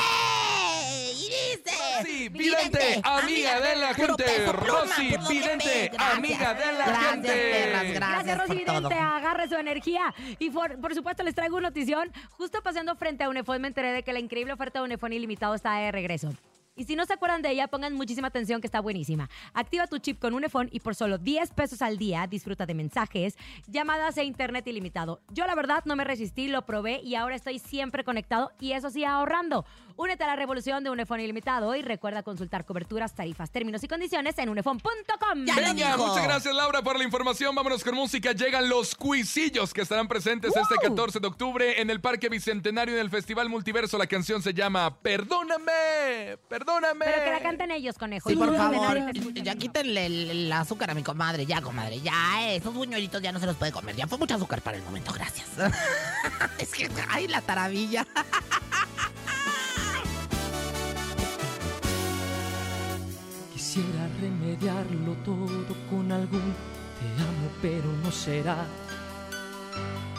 Y 1.15 1.29
dice. 1.29 1.77
Rosy 1.99 2.29
Vidente, 2.29 3.01
amiga 3.03 3.61
de 3.61 3.77
la 3.77 3.95
gente. 3.95 4.47
Rosy. 4.53 5.17
Vidente, 5.29 5.91
amiga 5.99 6.55
de 6.55 6.73
la 6.73 6.87
Gracias, 6.87 7.11
gente. 7.13 7.29
perras, 7.29 7.83
gracias, 7.85 8.25
Gracias, 8.25 8.39
Rosy 8.39 8.55
por 8.55 8.65
todo. 8.67 8.89
Vidente. 8.89 8.99
Agarre 9.05 9.49
su 9.49 9.55
energía. 9.55 10.15
Y 10.39 10.51
por, 10.51 10.79
por 10.81 10.95
supuesto, 10.95 11.23
les 11.23 11.35
traigo 11.35 11.57
una 11.57 11.69
notición. 11.69 12.13
Justo 12.33 12.63
pasando 12.63 12.95
frente 12.97 13.25
a 13.25 13.29
Unifón, 13.31 13.63
me 13.63 13.69
enteré 13.69 13.93
de 13.93 14.03
que 14.03 14.13
la 14.13 14.19
increíble 14.19 14.53
oferta 14.53 14.81
de 14.81 14.85
Unifón 14.85 15.13
ilimitado 15.15 15.55
está 15.55 15.75
de 15.77 15.91
regreso. 15.93 16.35
Y 16.77 16.85
si 16.85 16.97
no 16.97 17.07
se 17.07 17.13
acuerdan 17.13 17.41
de 17.41 17.51
ella, 17.51 17.69
pongan 17.69 17.95
muchísima 17.95 18.29
atención 18.29 18.61
que 18.61 18.67
está 18.67 18.81
buenísima. 18.81 19.31
Activa 19.53 19.87
tu 19.87 19.99
chip 19.99 20.19
con 20.19 20.35
Unifón 20.35 20.69
y 20.73 20.81
por 20.81 20.97
solo 20.97 21.19
10 21.19 21.53
pesos 21.53 21.83
al 21.83 21.99
día 21.99 22.27
disfruta 22.27 22.67
de 22.67 22.75
mensajes, 22.75 23.37
llamadas 23.69 24.17
e 24.19 24.25
internet 24.25 24.67
ilimitado. 24.67 25.21
Yo 25.31 25.47
la 25.47 25.55
verdad 25.55 25.85
no 25.85 25.95
me 25.95 26.03
resistí, 26.03 26.49
lo 26.49 26.67
probé 26.67 27.01
y 27.01 27.15
ahora 27.15 27.37
estoy 27.37 27.61
siempre 27.61 28.03
conectado 28.03 28.51
y 28.59 28.73
eso 28.73 28.91
sí 28.91 29.05
ahorrando. 29.05 29.65
Únete 29.97 30.25
a 30.25 30.27
la 30.27 30.37
revolución 30.37 30.83
de 30.83 30.91
Unifón 30.91 31.21
ilimitado 31.21 31.75
y 31.77 31.83
recuerda 31.83 32.25
consultar 32.25 32.65
coberturas, 32.65 33.15
tarifas, 33.15 33.51
términos 33.51 33.85
y 33.85 33.89
condiciones 33.89 34.37
en 34.39 34.49
unifón.com. 34.49 35.45
Venga, 35.45 35.97
muchas 35.97 36.25
gracias 36.25 36.55
Laura 36.55 36.83
por 36.83 36.99
la 36.99 37.05
información. 37.05 37.55
Vámonos 37.55 37.85
con 37.85 37.95
música. 37.95 38.33
Llegan 38.33 38.69
los 38.69 38.97
cuisillos 38.97 39.73
que 39.73 39.83
estarán 39.83 40.09
presentes 40.09 40.55
este 40.57 40.75
14 40.83 41.21
de 41.21 41.27
octubre 41.29 41.81
en 41.81 41.91
el 41.91 42.01
Parque 42.01 42.29
Bicentenario 42.29 42.95
en 42.95 43.01
el 43.03 43.11
Festival 43.11 43.49
Multiverso. 43.49 43.97
La 43.97 44.09
canción 44.09 44.43
se 44.43 44.53
llama 44.53 44.99
Perdóname, 45.01 46.39
perdóname. 46.49 47.05
Pero 47.05 47.25
que 47.25 47.31
la 47.31 47.41
canten 47.41 47.71
ellos, 47.71 47.97
conejo. 47.97 48.29
Sí, 48.29 48.35
por 48.35 48.51
Discúlpame, 48.51 48.79
favor, 48.79 49.13
ya 49.35 49.55
quítenle 49.55 50.07
el, 50.07 50.31
el 50.31 50.53
azúcar 50.53 50.91
a 50.91 50.95
mi 50.95 51.05
comadre, 51.05 51.47
ya, 51.47 51.63
comadre, 51.63 52.01
ya, 52.01 52.13
eh, 52.43 52.57
esos 52.57 52.75
buñuelitos 52.75 53.23
ya 53.23 53.31
no 53.31 53.39
se 53.39 53.47
los 53.47 53.57
puede 53.57 53.71
comer, 53.71 53.95
ya 53.95 54.09
fue 54.09 54.19
mucho 54.19 54.35
azúcar 54.35 54.61
para 54.61 54.77
el 54.77 54.83
momento, 54.83 55.13
gracias. 55.13 55.49
es 56.59 56.73
que, 56.73 56.91
ay, 57.09 57.29
la 57.29 57.41
taravilla. 57.41 58.07
Quisiera 63.55 64.09
remediarlo 64.21 65.13
todo 65.25 65.47
con 65.89 66.11
algún 66.11 66.53
te 66.99 67.23
amo, 67.23 67.49
pero 67.63 67.93
no 68.03 68.11
será. 68.11 68.67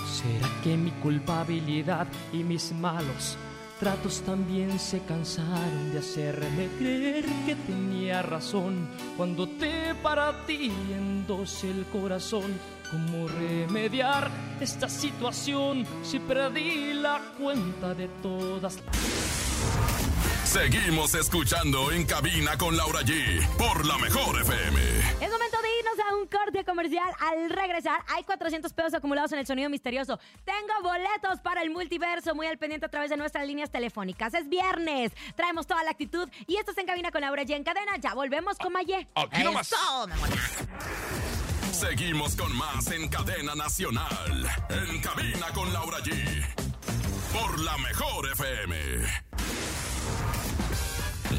¿Será 0.10 0.50
que 0.64 0.78
mi 0.78 0.92
culpabilidad 0.92 2.08
y 2.32 2.46
mis 2.46 2.72
malos 2.72 3.38
tratos 3.78 4.22
también 4.22 4.80
se 4.80 5.02
cansaron 5.02 5.92
de 5.92 6.00
hacerme 6.00 6.70
creer 6.78 7.26
que 7.46 7.56
tenía 7.56 8.22
razón 8.22 8.88
cuando 9.18 9.50
te 9.50 9.94
partí 9.96 10.72
en 10.94 11.28
dos 11.28 11.66
el 11.66 11.86
corazón? 11.88 12.58
¿Cómo 12.90 13.28
remediar 13.28 14.32
esta 14.62 14.88
situación 14.88 15.86
si 16.04 16.20
perdí 16.20 16.94
la 16.94 17.20
cuenta 17.38 17.94
de 17.94 18.08
todas 18.24 18.62
las 18.62 19.95
Seguimos 20.56 21.14
escuchando 21.16 21.92
en 21.92 22.06
cabina 22.06 22.58
con 22.58 22.78
Laura 22.78 23.02
G 23.02 23.46
por 23.58 23.86
la 23.86 23.98
mejor 23.98 24.40
FM. 24.40 24.80
Es 25.20 25.30
momento 25.30 25.58
de 25.62 25.80
irnos 25.80 26.00
a 26.00 26.16
un 26.16 26.28
corte 26.28 26.64
comercial. 26.64 27.14
Al 27.20 27.50
regresar, 27.50 28.02
hay 28.08 28.24
400 28.24 28.72
pesos 28.72 28.94
acumulados 28.94 29.34
en 29.34 29.40
el 29.40 29.46
sonido 29.46 29.70
misterioso. 29.70 30.18
Tengo 30.46 30.82
boletos 30.82 31.42
para 31.42 31.62
el 31.62 31.72
multiverso, 31.72 32.34
muy 32.36 32.48
al 32.48 32.58
pendiente 32.58 32.86
a 32.86 32.90
través 32.90 33.10
de 33.10 33.18
nuestras 33.18 33.46
líneas 33.46 33.70
telefónicas. 33.70 34.34
Es 34.34 34.48
viernes, 34.48 35.12
traemos 35.36 35.68
toda 35.68 35.84
la 35.84 35.92
actitud 35.92 36.30
y 36.48 36.56
esto 36.56 36.72
es 36.72 36.78
en 36.78 36.86
cabina 36.86 37.12
con 37.12 37.20
Laura 37.20 37.44
G 37.44 37.54
en 37.54 37.66
cadena. 37.66 37.98
Ya 37.98 38.14
volvemos 38.14 38.58
con 38.58 38.72
Mayé. 38.72 39.10
Aquí 39.14 39.44
nomás. 39.44 39.70
Seguimos 41.74 42.34
con 42.38 42.56
más 42.56 42.90
en 42.92 43.10
cadena 43.10 43.56
nacional. 43.56 44.48
En 44.70 45.02
cabina 45.02 45.48
con 45.54 45.74
Laura 45.74 45.98
G 46.00 46.46
por 47.34 47.60
la 47.60 47.78
mejor 47.80 48.32
FM. 48.32 49.26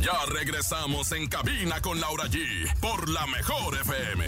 Ya 0.07 0.25
regresamos 0.27 1.11
en 1.11 1.27
cabina 1.27 1.81
con 1.83 2.01
Laura 2.01 2.27
G 2.27 2.39
por 2.79 3.09
la 3.09 3.27
mejor 3.27 3.75
FM. 3.75 4.25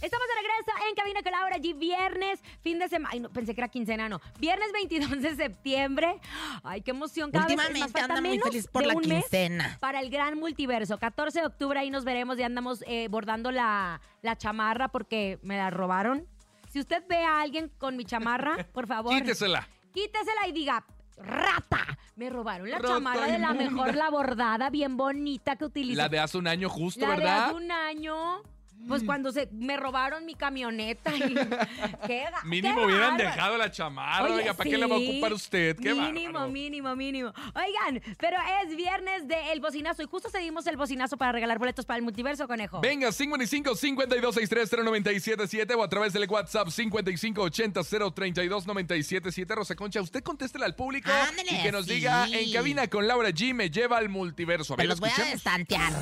Estamos 0.00 0.26
de 0.26 0.34
regreso 0.34 0.88
en 0.88 0.94
cabina 0.94 1.22
con 1.22 1.32
Laura 1.32 1.58
G. 1.58 1.78
Viernes, 1.78 2.40
fin 2.62 2.78
de 2.78 2.88
semana. 2.88 3.10
Ay, 3.12 3.20
no, 3.20 3.28
pensé 3.28 3.54
que 3.54 3.60
era 3.60 3.68
quincena, 3.68 4.08
no. 4.08 4.18
Viernes 4.38 4.72
22 4.72 5.20
de 5.20 5.36
septiembre. 5.36 6.18
Ay, 6.62 6.80
qué 6.80 6.92
emoción. 6.92 7.30
Cada 7.32 7.48
vez 7.48 7.54
más, 7.54 7.66
Últimamente 7.66 8.00
falta 8.00 8.14
anda 8.14 8.26
muy 8.26 8.38
feliz 8.38 8.66
por 8.66 8.86
la 8.86 8.94
quincena. 8.94 9.76
Para 9.78 10.00
el 10.00 10.08
gran 10.08 10.38
multiverso. 10.38 10.96
14 10.96 11.40
de 11.40 11.46
octubre 11.46 11.78
ahí 11.78 11.90
nos 11.90 12.06
veremos. 12.06 12.38
Ya 12.38 12.46
andamos 12.46 12.82
eh, 12.86 13.08
bordando 13.08 13.50
la, 13.50 14.00
la 14.22 14.38
chamarra 14.38 14.88
porque 14.88 15.38
me 15.42 15.58
la 15.58 15.68
robaron. 15.68 16.26
Si 16.72 16.80
usted 16.80 17.04
ve 17.10 17.22
a 17.22 17.42
alguien 17.42 17.70
con 17.76 17.94
mi 17.94 18.06
chamarra, 18.06 18.66
por 18.72 18.86
favor. 18.86 19.12
Quítesela. 19.20 19.68
Quítesela 19.92 20.48
y 20.48 20.52
diga, 20.52 20.82
rata. 21.20 21.86
Me 22.16 22.28
robaron 22.28 22.68
la 22.70 22.76
Rata 22.78 22.88
chamarra 22.94 23.26
de 23.26 23.38
la 23.38 23.50
inmunda. 23.52 23.70
mejor, 23.70 23.94
la 23.94 24.10
bordada, 24.10 24.68
bien 24.70 24.96
bonita 24.96 25.56
que 25.56 25.64
utilizo. 25.64 25.96
La 25.96 26.08
de 26.08 26.18
hace 26.18 26.36
un 26.38 26.46
año 26.48 26.68
justo, 26.68 27.00
La 27.00 27.10
de 27.12 27.16
¿verdad? 27.16 27.44
hace 27.46 27.54
un 27.54 27.70
año. 27.72 28.42
Pues 28.88 29.04
cuando 29.04 29.30
se 29.32 29.48
me 29.52 29.76
robaron 29.76 30.24
mi 30.26 30.34
camioneta. 30.34 31.14
Y, 31.14 31.20
qué, 32.06 32.24
Mínimo 32.44 32.80
qué 32.80 32.86
hubieran 32.86 33.16
bárbaro. 33.16 33.30
dejado 33.30 33.56
la 33.58 33.70
chamarra. 33.70 34.24
Oye, 34.24 34.34
Oiga, 34.34 34.54
¿para 34.54 34.68
qué 34.70 34.78
la 34.78 34.86
va 34.86 34.96
a 34.96 34.98
ocupar 34.98 35.32
usted? 35.32 35.76
Qué 35.76 35.94
Mínimo, 35.94 36.32
bárbaro. 36.34 36.52
mínimo, 36.52 36.96
mínimo. 36.96 37.32
Oigan, 37.54 38.02
pero 38.18 38.36
es 38.64 38.76
viernes 38.76 39.28
de 39.28 39.52
El 39.52 39.60
Bocinazo 39.60 40.02
y 40.02 40.06
justo 40.06 40.28
cedimos 40.30 40.66
el 40.66 40.76
bocinazo 40.76 41.16
para 41.16 41.32
regalar 41.32 41.58
boletos 41.58 41.84
para 41.86 41.98
el 41.98 42.02
multiverso, 42.02 42.46
conejo. 42.48 42.80
Venga, 42.80 43.12
55 43.12 43.74
52 43.76 44.34
63 44.34 44.70
0977 44.70 45.74
o 45.74 45.82
a 45.82 45.88
través 45.88 46.12
del 46.12 46.28
WhatsApp 46.28 46.68
55 46.68 47.42
80 47.42 47.82
032 48.14 48.66
977. 48.66 49.54
Rosa 49.54 49.74
Concha, 49.74 50.00
usted 50.00 50.22
contéstele 50.22 50.64
al 50.64 50.74
público 50.74 51.10
y 51.50 51.62
que 51.62 51.72
nos 51.72 51.86
sí. 51.86 51.94
diga 51.94 52.26
en 52.28 52.52
cabina 52.52 52.88
con 52.88 53.06
Laura 53.06 53.30
G 53.30 53.54
me 53.54 53.70
lleva 53.70 53.98
al 53.98 54.08
multiverso. 54.08 54.74
A 54.74 54.76
ver, 54.76 54.86
los 54.86 55.00
voy 55.00 55.10
a 55.16 55.24
destantear. 55.24 55.92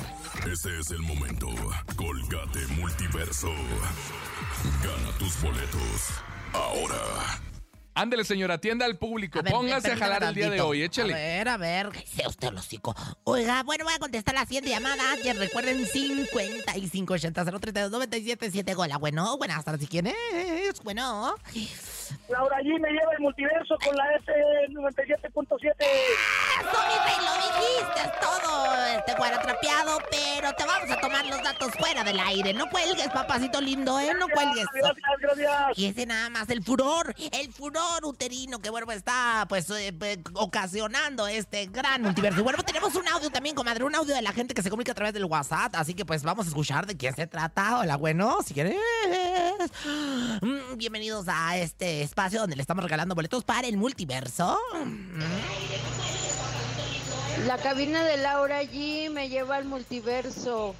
Ese 0.51 0.79
es 0.79 0.91
el 0.91 0.99
momento. 0.99 1.47
Colgate 1.95 2.59
Multiverso. 2.77 3.49
Gana 4.83 5.17
tus 5.17 5.41
boletos. 5.41 6.09
Ahora. 6.53 7.39
Ándele, 7.95 8.23
señora, 8.23 8.53
atienda 8.53 8.85
al 8.85 8.97
público. 8.97 9.39
A 9.39 9.41
ver, 9.41 9.51
Póngase 9.51 9.91
a 9.91 9.97
jalar 9.97 10.23
el 10.23 10.33
día 10.33 10.49
de 10.49 10.61
hoy, 10.61 10.83
échale. 10.83 11.13
A 11.13 11.17
ver, 11.17 11.49
a 11.49 11.57
ver, 11.57 11.89
que 11.89 12.05
sea 12.07 12.29
usted 12.29 12.47
el 12.47 12.55
hocico. 12.55 12.95
Oiga, 13.25 13.63
bueno, 13.63 13.83
voy 13.83 13.93
a 13.93 13.99
contestar 13.99 14.35
la 14.35 14.45
siguiente 14.45 14.69
llamada. 14.69 15.03
Y 15.21 15.31
recuerden 15.33 15.85
55 15.85 17.13
80 17.13 17.43
032 17.43 17.91
977 17.91 18.75
Hola, 18.75 18.97
bueno, 18.97 19.37
buenas 19.37 19.65
tardes, 19.65 19.89
¿quién 19.89 20.07
es? 20.07 20.79
Bueno. 20.83 21.35
Laura 22.29 22.57
G 22.59 22.79
me 22.79 22.89
lleva 22.91 23.11
el 23.13 23.19
multiverso 23.19 23.75
con 23.83 23.95
la 23.95 24.05
F97.7. 24.19 25.73
Eso, 25.79 26.79
mi 26.87 26.97
rey, 27.05 27.19
lo 27.25 27.33
dijiste 27.43 28.11
todo, 28.21 28.85
este 28.97 29.13
guara 29.15 29.41
trapeado, 29.41 29.97
pero 30.09 30.53
te 30.53 30.65
vamos 30.65 30.91
a 30.91 30.99
tomar 31.01 31.25
los 31.25 31.41
datos 31.43 31.71
fuera 31.77 32.03
del 32.03 32.19
aire. 32.19 32.53
No 32.53 32.69
cuelgues, 32.69 33.07
papacito 33.09 33.61
lindo, 33.61 33.99
¿eh? 33.99 34.13
No 34.17 34.27
cuelgues. 34.27 34.65
Gracias, 34.73 35.03
gracias. 35.21 35.77
Y 35.77 35.85
ese 35.87 36.05
nada 36.05 36.29
más, 36.29 36.49
el 36.49 36.63
furor, 36.63 37.13
el 37.31 37.51
furor 37.51 38.05
uterino 38.05 38.59
que, 38.59 38.69
bueno, 38.69 38.91
está, 38.91 39.45
pues, 39.49 39.69
eh, 39.69 39.93
ocasionando 40.33 41.27
este 41.27 41.67
gran 41.67 42.01
multiverso. 42.01 42.39
Y 42.39 42.43
bueno, 42.43 42.63
tenemos 42.63 42.95
un 42.95 43.07
audio 43.07 43.29
también, 43.29 43.55
comadre, 43.55 43.83
un 43.83 43.95
audio 43.95 44.15
de 44.15 44.21
la 44.21 44.31
gente 44.31 44.53
que 44.53 44.61
se 44.61 44.69
comunica 44.69 44.91
a 44.91 44.95
través 44.95 45.13
del 45.13 45.25
WhatsApp, 45.25 45.73
así 45.75 45.93
que, 45.93 46.05
pues, 46.05 46.23
vamos 46.23 46.45
a 46.45 46.49
escuchar 46.49 46.85
de 46.85 46.97
quién 46.97 47.15
se 47.15 47.27
trata. 47.27 47.79
Hola, 47.79 47.97
bueno, 47.97 48.37
si 48.45 48.53
quieres. 48.53 48.75
Mm, 50.41 50.77
Bienvenidos 50.77 51.25
a 51.27 51.57
este 51.57 51.98
espacio 52.01 52.41
donde 52.41 52.55
le 52.55 52.61
estamos 52.61 52.83
regalando 52.83 53.15
boletos 53.15 53.43
para 53.43 53.67
el 53.67 53.77
multiverso. 53.77 54.57
La 57.45 57.57
cabina 57.57 58.03
de 58.03 58.17
Laura 58.17 58.61
G 58.63 59.09
me 59.09 59.29
lleva 59.29 59.55
al 59.55 59.65
multiverso. 59.65 60.75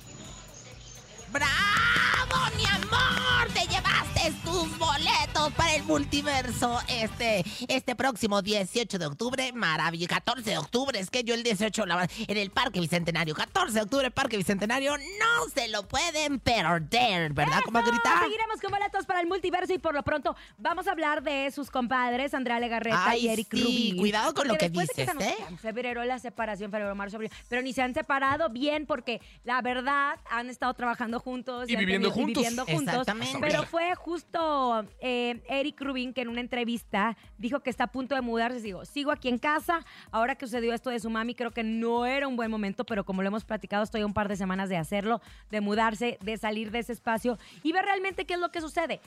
¡Bravo, 1.31 2.55
mi 2.57 2.65
amor! 2.65 3.47
¡Te 3.53 3.61
llevaste 3.67 3.88
ganaste 4.19 4.39
tus 4.43 4.77
boletos 4.77 5.53
para 5.55 5.75
el 5.75 5.83
multiverso 5.83 6.79
este, 6.87 7.43
este 7.67 7.95
próximo 7.95 8.41
18 8.41 8.97
de 8.99 9.05
octubre. 9.05 9.51
Maravilloso. 9.53 10.09
14 10.09 10.49
de 10.51 10.57
octubre. 10.57 10.99
Es 10.99 11.09
que 11.09 11.23
yo 11.23 11.33
el 11.33 11.43
18 11.43 11.85
la- 11.85 12.07
en 12.27 12.37
el 12.37 12.49
Parque 12.51 12.79
Bicentenario. 12.79 13.35
14 13.35 13.73
de 13.73 13.81
octubre, 13.81 14.11
Parque 14.11 14.37
Bicentenario. 14.37 14.97
No 14.97 15.49
se 15.53 15.67
lo 15.69 15.87
pueden 15.87 16.39
perder, 16.39 17.33
¿verdad, 17.33 17.57
¡Eso! 17.59 17.65
comadrita? 17.65 18.19
Seguiremos 18.23 18.59
con 18.61 18.71
boletos 18.71 19.05
para 19.05 19.21
el 19.21 19.27
multiverso 19.27 19.73
y 19.73 19.77
por 19.77 19.93
lo 19.93 20.03
pronto 20.03 20.35
vamos 20.57 20.87
a 20.87 20.91
hablar 20.91 21.23
de 21.23 21.51
sus 21.51 21.69
compadres, 21.71 22.33
Andrea 22.33 22.59
Legarreta 22.59 23.03
Ay, 23.09 23.25
y 23.25 23.29
Eric 23.29 23.47
sí, 23.51 23.61
Rubin. 23.63 23.97
cuidado 23.97 24.33
con 24.33 24.47
lo 24.47 24.55
que 24.55 24.69
después 24.69 24.87
de 24.95 25.05
dices, 25.05 25.15
se 25.17 25.29
¿eh? 25.29 25.35
En 25.49 25.57
febrero 25.57 26.03
la 26.03 26.19
separación, 26.19 26.71
febrero, 26.71 26.93
marzo, 26.95 27.17
abril, 27.17 27.31
pero 27.47 27.61
ni 27.61 27.73
se 27.73 27.81
han 27.81 27.93
separado 27.93 28.49
bien 28.49 28.85
porque 28.85 29.21
la 29.43 29.61
verdad 29.61 30.17
han 30.29 30.49
estado 30.49 30.73
trabajando 30.73 31.19
juntos 31.19 31.69
Y 31.69 31.75
viviendo 31.75 32.09
tenido- 32.09 32.21
y 32.21 32.25
juntos. 32.25 32.43
viviendo 32.43 32.65
juntos. 32.65 32.93
Exactamente. 32.93 33.37
Pero 33.39 33.63
fue 33.63 33.95
justo 34.09 34.87
eh, 35.01 35.39
Eric 35.47 35.79
Rubin 35.81 36.13
que 36.13 36.21
en 36.21 36.29
una 36.29 36.41
entrevista 36.41 37.15
dijo 37.37 37.59
que 37.59 37.69
está 37.69 37.83
a 37.83 37.91
punto 37.91 38.15
de 38.15 38.21
mudarse. 38.21 38.59
Digo, 38.59 38.83
sigo 38.83 39.11
aquí 39.11 39.29
en 39.29 39.37
casa. 39.37 39.85
Ahora 40.09 40.33
que 40.33 40.47
sucedió 40.47 40.73
esto 40.73 40.89
de 40.89 40.99
su 40.99 41.11
mami, 41.11 41.35
creo 41.35 41.51
que 41.51 41.63
no 41.63 42.07
era 42.07 42.27
un 42.27 42.35
buen 42.35 42.49
momento, 42.49 42.85
pero 42.85 43.03
como 43.03 43.21
lo 43.21 43.27
hemos 43.27 43.45
platicado, 43.45 43.83
estoy 43.83 44.01
a 44.01 44.07
un 44.07 44.15
par 44.15 44.27
de 44.27 44.35
semanas 44.35 44.67
de 44.67 44.77
hacerlo, 44.77 45.21
de 45.51 45.61
mudarse, 45.61 46.17
de 46.21 46.37
salir 46.37 46.71
de 46.71 46.79
ese 46.79 46.93
espacio 46.93 47.37
y 47.61 47.71
ver 47.71 47.85
realmente 47.85 48.25
qué 48.25 48.33
es 48.33 48.39
lo 48.39 48.49
que 48.49 48.61
sucede. 48.61 48.99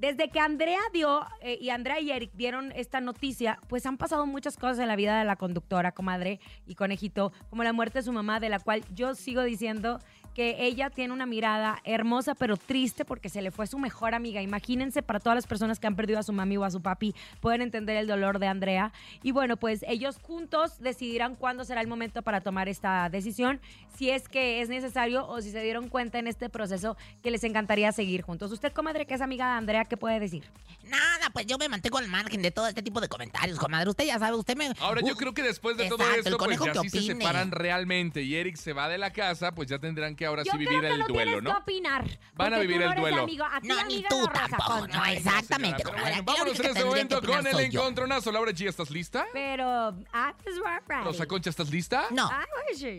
Desde 0.00 0.30
que 0.30 0.40
Andrea 0.40 0.80
dio 0.92 1.24
eh, 1.42 1.58
y 1.60 1.70
Andrea 1.70 2.00
y 2.00 2.10
Eric 2.10 2.32
dieron 2.34 2.72
esta 2.72 3.00
noticia, 3.00 3.60
pues 3.68 3.86
han 3.86 3.98
pasado 3.98 4.26
muchas 4.26 4.56
cosas 4.56 4.80
en 4.80 4.88
la 4.88 4.96
vida 4.96 5.16
de 5.20 5.24
la 5.24 5.36
conductora, 5.36 5.92
comadre 5.92 6.40
y 6.66 6.74
conejito, 6.74 7.32
como 7.48 7.62
la 7.62 7.72
muerte 7.72 8.00
de 8.00 8.02
su 8.02 8.12
mamá, 8.12 8.40
de 8.40 8.48
la 8.48 8.58
cual 8.58 8.82
yo 8.92 9.14
sigo 9.14 9.44
diciendo 9.44 10.00
que 10.34 10.64
ella 10.64 10.90
tiene 10.90 11.12
una 11.12 11.26
mirada 11.26 11.80
hermosa 11.84 12.34
pero 12.34 12.56
triste 12.56 13.04
porque 13.04 13.28
se 13.28 13.42
le 13.42 13.50
fue 13.50 13.66
su 13.66 13.78
mejor 13.78 14.14
amiga. 14.14 14.42
Imagínense 14.42 15.02
para 15.02 15.20
todas 15.20 15.36
las 15.36 15.46
personas 15.46 15.78
que 15.78 15.86
han 15.86 15.96
perdido 15.96 16.18
a 16.18 16.22
su 16.22 16.32
mami 16.32 16.56
o 16.56 16.64
a 16.64 16.70
su 16.70 16.80
papi, 16.80 17.14
pueden 17.40 17.62
entender 17.62 17.96
el 17.96 18.06
dolor 18.06 18.38
de 18.38 18.46
Andrea. 18.46 18.92
Y 19.22 19.32
bueno, 19.32 19.56
pues 19.56 19.84
ellos 19.88 20.18
juntos 20.20 20.80
decidirán 20.80 21.36
cuándo 21.36 21.64
será 21.64 21.80
el 21.80 21.88
momento 21.88 22.22
para 22.22 22.40
tomar 22.40 22.68
esta 22.68 23.08
decisión, 23.08 23.60
si 23.96 24.10
es 24.10 24.28
que 24.28 24.60
es 24.60 24.68
necesario 24.68 25.26
o 25.26 25.40
si 25.40 25.50
se 25.50 25.62
dieron 25.62 25.88
cuenta 25.88 26.18
en 26.18 26.26
este 26.26 26.48
proceso 26.48 26.96
que 27.22 27.30
les 27.30 27.44
encantaría 27.44 27.92
seguir 27.92 28.22
juntos. 28.22 28.50
Usted, 28.52 28.72
comadre, 28.72 29.06
que 29.06 29.14
es 29.14 29.20
amiga 29.20 29.46
de 29.46 29.58
Andrea, 29.58 29.84
¿qué 29.84 29.96
puede 29.96 30.18
decir? 30.18 30.44
Nada, 30.84 31.30
pues 31.32 31.46
yo 31.46 31.58
me 31.58 31.68
mantengo 31.68 31.98
al 31.98 32.08
margen 32.08 32.42
de 32.42 32.50
todo 32.50 32.66
este 32.66 32.82
tipo 32.82 33.00
de 33.00 33.08
comentarios, 33.08 33.58
comadre. 33.58 33.90
Usted 33.90 34.04
ya 34.04 34.18
sabe, 34.18 34.36
usted 34.36 34.56
me. 34.56 34.72
Ahora 34.80 35.00
yo 35.00 35.14
creo 35.16 35.32
que 35.32 35.42
después 35.42 35.76
de 35.76 35.88
todo 35.88 36.02
exacto, 36.02 36.28
esto, 36.28 36.38
pues 36.38 36.58
conejo 36.58 36.66
ya 36.66 36.82
que 36.82 36.90
si 36.90 37.06
se 37.06 37.12
separan 37.12 37.50
realmente 37.50 38.22
y 38.22 38.34
Eric 38.34 38.56
se 38.56 38.72
va 38.72 38.88
de 38.88 38.98
la 38.98 39.12
casa, 39.12 39.52
pues 39.52 39.68
ya 39.68 39.78
tendrán 39.78 40.16
que 40.16 40.21
ahora 40.24 40.42
Yo 40.44 40.52
sí 40.52 40.58
creo 40.58 40.68
vivir 40.70 40.80
que 40.82 40.94
el 40.94 40.98
duelo, 41.06 41.14
tienes 41.24 41.42
¿no? 41.42 41.50
que 41.50 41.56
opinar. 41.56 42.04
Van 42.34 42.52
a 42.52 42.56
porque 42.56 42.66
vivir 42.66 42.76
tú 42.76 42.80
no 42.80 42.84
el 42.86 42.92
eres 42.92 43.00
duelo. 43.02 43.22
amigo. 43.22 43.44
No, 43.62 43.74
ni 43.74 43.80
amiga 43.80 44.08
tú 44.08 44.26
Rosa 44.26 44.46
tampoco, 44.48 44.86
no, 44.88 45.04
exactamente, 45.06 45.76
Pero 45.82 45.90
comadre. 45.90 46.02
bueno, 46.02 46.16
Aquí 46.16 46.16
la 46.16 46.22
vámonos 46.32 46.42
única 46.42 46.48
en 46.48 46.54
que 46.54 46.66
este 46.68 46.72
tendría 46.72 46.84
momento 46.90 47.14
que 47.14 47.18
opinar 47.26 47.38
con 47.38 47.46
el 47.46 47.52
soy 47.52 47.70
yo. 47.70 47.80
encontronazo. 47.80 48.32
Laura 48.32 48.52
G, 48.52 48.68
¿estás 48.68 48.90
lista? 48.90 49.26
Pero, 49.32 49.66
ah, 50.12 50.34
pues, 50.42 50.56
we're 50.58 50.82
ready. 50.86 51.04
Rosa 51.04 51.26
Concha, 51.26 51.50
¿estás 51.50 51.70
lista? 51.70 52.06
No. 52.10 52.28
Ah. 52.32 52.44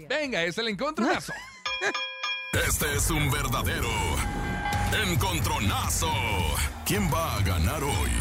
Venga, 0.10 0.44
es 0.44 0.58
el 0.58 0.68
encontronazo. 0.68 1.34
Este 2.68 2.96
es 2.96 3.10
un 3.10 3.32
verdadero 3.32 3.90
encontronazo. 5.12 6.12
¿Quién 6.86 7.12
va 7.12 7.36
a 7.38 7.42
ganar 7.42 7.84
hoy? 7.84 8.12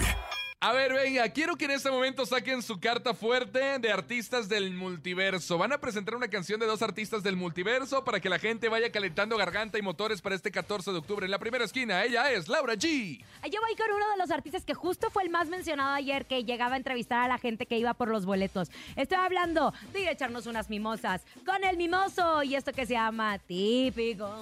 A 0.65 0.71
ver, 0.71 0.93
venga, 0.93 1.29
quiero 1.31 1.57
que 1.57 1.65
en 1.65 1.73
este 1.73 1.91
momento 1.91 2.25
saquen 2.25 2.63
su 2.63 2.79
carta 2.79 3.15
fuerte 3.15 3.81
de 3.81 3.91
artistas 3.91 4.49
del 4.49 4.73
multiverso. 4.73 5.59
Van 5.59 5.73
a 5.73 5.79
presentar 5.79 6.15
una 6.15 6.29
canción 6.29 6.61
de 6.61 6.67
dos 6.67 6.83
artistas 6.83 7.25
del 7.25 7.35
multiverso 7.35 8.05
para 8.05 8.21
que 8.21 8.29
la 8.29 8.39
gente 8.39 8.69
vaya 8.69 8.93
calentando 8.93 9.37
garganta 9.37 9.77
y 9.77 9.83
motores 9.83 10.23
para 10.23 10.37
este 10.37 10.53
14 10.53 10.93
de 10.93 10.99
octubre. 10.99 11.25
En 11.25 11.33
la 11.33 11.41
primera 11.41 11.65
esquina, 11.65 12.05
ella 12.05 12.31
es 12.31 12.47
Laura 12.47 12.75
G. 12.75 13.19
Yo 13.51 13.61
voy 13.61 13.75
con 13.75 13.91
uno 13.93 14.09
de 14.13 14.17
los 14.19 14.31
artistas 14.31 14.65
que 14.65 14.73
justo 14.73 15.11
fue 15.11 15.25
el 15.25 15.31
más 15.31 15.49
mencionado 15.49 15.95
ayer 15.95 16.27
que 16.27 16.45
llegaba 16.45 16.75
a 16.75 16.77
entrevistar 16.77 17.25
a 17.25 17.27
la 17.27 17.39
gente 17.39 17.67
que 17.67 17.77
iba 17.77 17.93
por 17.95 18.07
los 18.07 18.25
boletos. 18.25 18.71
Estoy 18.95 19.19
hablando 19.19 19.75
de 19.93 20.03
ir 20.03 20.09
a 20.09 20.13
echarnos 20.13 20.47
unas 20.47 20.71
mimosas 20.71 21.23
con 21.45 21.65
el 21.65 21.77
mimoso 21.77 22.45
y 22.45 22.55
esto 22.55 22.73
que 22.73 22.87
se 22.87 22.93
llama 22.93 23.37
típico. 23.41 24.33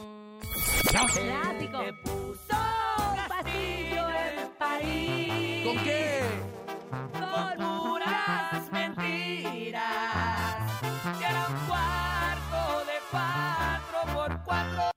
Clásico. 0.91 1.83
¿Con 4.59 5.79
qué? 5.85 6.21
Con 7.13 7.57
puras 7.57 8.73
mentiras. 8.73 9.83
Era 11.21 11.47
un 11.49 11.67
cuarto 11.67 12.85
de 12.87 12.93
cuatro 13.11 14.15
por 14.15 14.45
cuatro. 14.45 14.91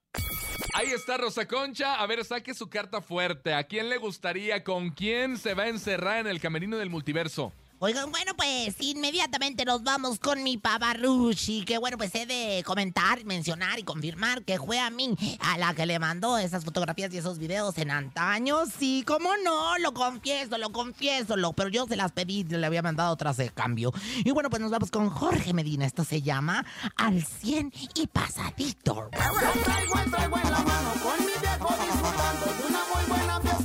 Ahí 0.74 0.88
está 0.88 1.18
Rosa 1.18 1.48
Concha. 1.48 1.96
A 1.96 2.08
ver, 2.08 2.26
saque 2.26 2.54
su 2.54 2.70
carta 2.70 3.02
fuerte. 3.02 3.54
¿A 3.54 3.64
quién 3.66 3.90
le 3.90 3.98
gustaría? 3.98 4.64
¿Con 4.64 4.90
quién 4.90 5.38
se 5.38 5.54
va 5.54 5.64
a 5.64 5.68
encerrar 5.70 6.20
en 6.20 6.28
el 6.28 6.40
camerino 6.42 6.78
del 6.78 6.90
multiverso? 6.90 7.54
Oigan, 7.86 8.12
bueno, 8.12 8.32
pues 8.38 8.76
inmediatamente 8.80 9.66
nos 9.66 9.84
vamos 9.84 10.18
con 10.18 10.42
mi 10.42 10.58
pavarrushi, 10.58 11.66
que 11.66 11.78
bueno, 11.78 11.98
pues 11.98 12.16
he 12.16 12.26
de 12.26 12.64
comentar, 12.66 13.26
mencionar 13.26 13.78
y 13.78 13.84
confirmar 13.84 14.46
que 14.46 14.58
fue 14.58 14.80
a 14.80 14.90
mí 14.90 15.14
a 15.42 15.58
la 15.58 15.74
que 15.74 15.86
le 15.86 16.00
mandó 16.00 16.38
esas 16.38 16.64
fotografías 16.64 17.14
y 17.14 17.18
esos 17.18 17.40
videos 17.40 17.78
en 17.78 17.92
antaño. 17.92 18.60
Sí, 18.80 19.04
cómo 19.06 19.32
no, 19.44 19.78
lo 19.80 19.94
confieso, 19.94 20.58
lo 20.58 20.72
confieso, 20.72 21.36
lo, 21.36 21.52
pero 21.52 21.68
yo 21.68 21.86
se 21.86 21.98
las 21.98 22.14
pedí, 22.14 22.46
le 22.46 22.66
había 22.66 22.82
mandado 22.82 23.12
otras 23.12 23.36
de 23.36 23.50
cambio. 23.50 23.92
Y 24.24 24.32
bueno, 24.32 24.50
pues 24.50 24.62
nos 24.62 24.72
vamos 24.72 24.90
con 24.90 25.10
Jorge 25.10 25.52
Medina, 25.54 25.86
esto 25.86 26.06
se 26.06 26.22
llama 26.22 26.66
Al 26.96 27.22
100 27.22 27.74
y 27.96 28.08
Pasadito. 28.08 29.10
Traigo 29.12 29.96
traigo 30.10 30.38
en 30.38 30.52
la 30.52 30.60
mano 30.60 30.94
con 31.04 31.20
mi 31.20 31.34
viejo 31.34 31.76
disfrutando 31.84 32.46
de 32.46 32.66
una 32.66 32.80
muy 32.94 33.04
buena 33.10 33.42
fiestona. 33.42 33.63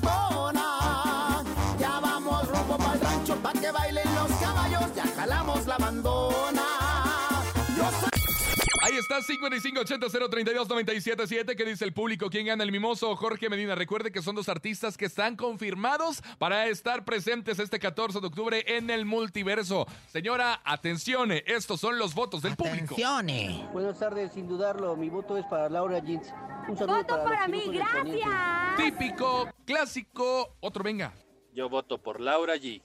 Está 8.98 9.20
5580-032-977. 9.20 11.56
¿Qué 11.56 11.64
dice 11.64 11.84
el 11.84 11.92
público? 11.92 12.28
¿Quién 12.30 12.46
gana 12.46 12.64
el 12.64 12.72
mimoso? 12.72 13.14
Jorge 13.16 13.48
Medina. 13.48 13.74
Recuerde 13.74 14.12
que 14.12 14.22
son 14.22 14.34
dos 14.34 14.48
artistas 14.48 14.96
que 14.96 15.06
están 15.06 15.36
confirmados 15.36 16.22
para 16.38 16.66
estar 16.66 17.04
presentes 17.04 17.58
este 17.58 17.78
14 17.78 18.20
de 18.20 18.26
octubre 18.26 18.64
en 18.66 18.90
el 18.90 19.04
multiverso. 19.06 19.86
Señora, 20.08 20.60
atención, 20.64 21.32
estos 21.32 21.80
son 21.80 21.98
los 21.98 22.14
votos 22.14 22.42
del 22.42 22.56
público. 22.56 22.94
Atención. 22.94 23.72
Buenas 23.72 23.98
tardes, 23.98 24.32
sin 24.32 24.48
dudarlo, 24.48 24.96
mi 24.96 25.08
voto 25.08 25.36
es 25.36 25.44
para 25.46 25.68
Laura 25.68 25.98
Jeans. 26.00 26.32
Un 26.68 26.76
saludo 26.76 26.96
Voto 26.98 27.24
para, 27.24 27.48
mí, 27.48 27.62
gracias. 27.72 28.76
Típico, 28.76 29.48
clásico, 29.64 30.56
otro 30.60 30.82
venga. 30.84 31.12
Yo 31.54 31.68
voto 31.68 31.98
por 32.02 32.20
Laura 32.20 32.56
G. 32.56 32.82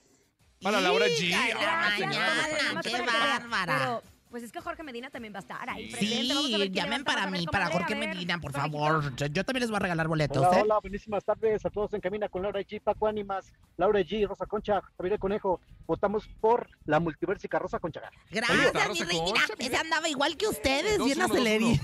Para 0.62 0.80
Laura 0.80 1.08
G. 1.08 1.30
La 1.30 1.88
Ah, 1.88 1.92
señora, 1.98 2.82
qué 2.82 3.02
bárbara. 3.02 3.78
Pero, 3.78 4.04
pues 4.34 4.42
es 4.42 4.52
que 4.52 4.62
Jorge 4.62 4.82
Medina 4.82 5.12
también 5.12 5.32
va 5.32 5.38
a 5.38 5.42
estar 5.42 5.70
ahí 5.70 5.92
Sí, 5.92 5.96
presente. 5.96 6.34
Vamos 6.34 6.46
a 6.46 6.58
ver 6.58 6.68
Sí, 6.68 6.72
quién 6.74 6.86
llamen 6.86 7.04
para 7.04 7.18
Vamos 7.26 7.28
a 7.28 7.32
ver 7.34 7.40
mí, 7.40 7.46
cómo 7.46 7.52
para 7.52 7.66
le- 7.66 7.70
a 7.70 7.74
Jorge 7.78 7.94
ver, 7.94 8.10
Medina, 8.10 8.42
por 8.42 8.52
favor. 8.52 9.16
Yo, 9.16 9.26
yo 9.28 9.46
también 9.46 9.62
les 9.62 9.70
voy 9.70 9.76
a 9.78 9.80
regalar 9.82 10.08
boletos, 10.08 10.38
Hola, 10.48 10.58
¿eh? 10.58 10.62
hola, 10.64 10.80
buenísimas 10.82 11.24
tardes 11.24 11.64
a 11.64 11.70
todos 11.70 11.94
en 11.94 12.02
Camina 12.02 12.28
con 12.30 12.42
Laura 12.42 12.60
G, 12.62 12.82
Paco 12.82 13.06
Ánimas, 13.06 13.54
Laura 13.78 14.00
G, 14.00 14.28
Rosa 14.28 14.48
Concha, 14.48 14.82
Javier 14.98 15.14
el 15.14 15.20
Conejo. 15.20 15.62
Votamos 15.86 16.28
por 16.42 16.68
la 16.86 17.00
multiversica 17.00 17.60
Rosa 17.60 17.78
Concha. 17.78 18.02
Gracias, 18.32 18.66
está, 18.66 18.80
mi 18.80 18.88
Rosa 18.88 19.06
reina. 19.06 19.24
Concha, 19.26 19.44
Ese 19.60 19.70
mira. 19.70 19.80
andaba 19.82 20.10
igual 20.10 20.36
que 20.36 20.48
ustedes, 20.48 20.98
Dos, 20.98 21.06
bien 21.06 21.18
uno, 21.20 21.28
dos, 21.28 21.38
acelerado. 21.38 21.68
uno. 21.68 21.82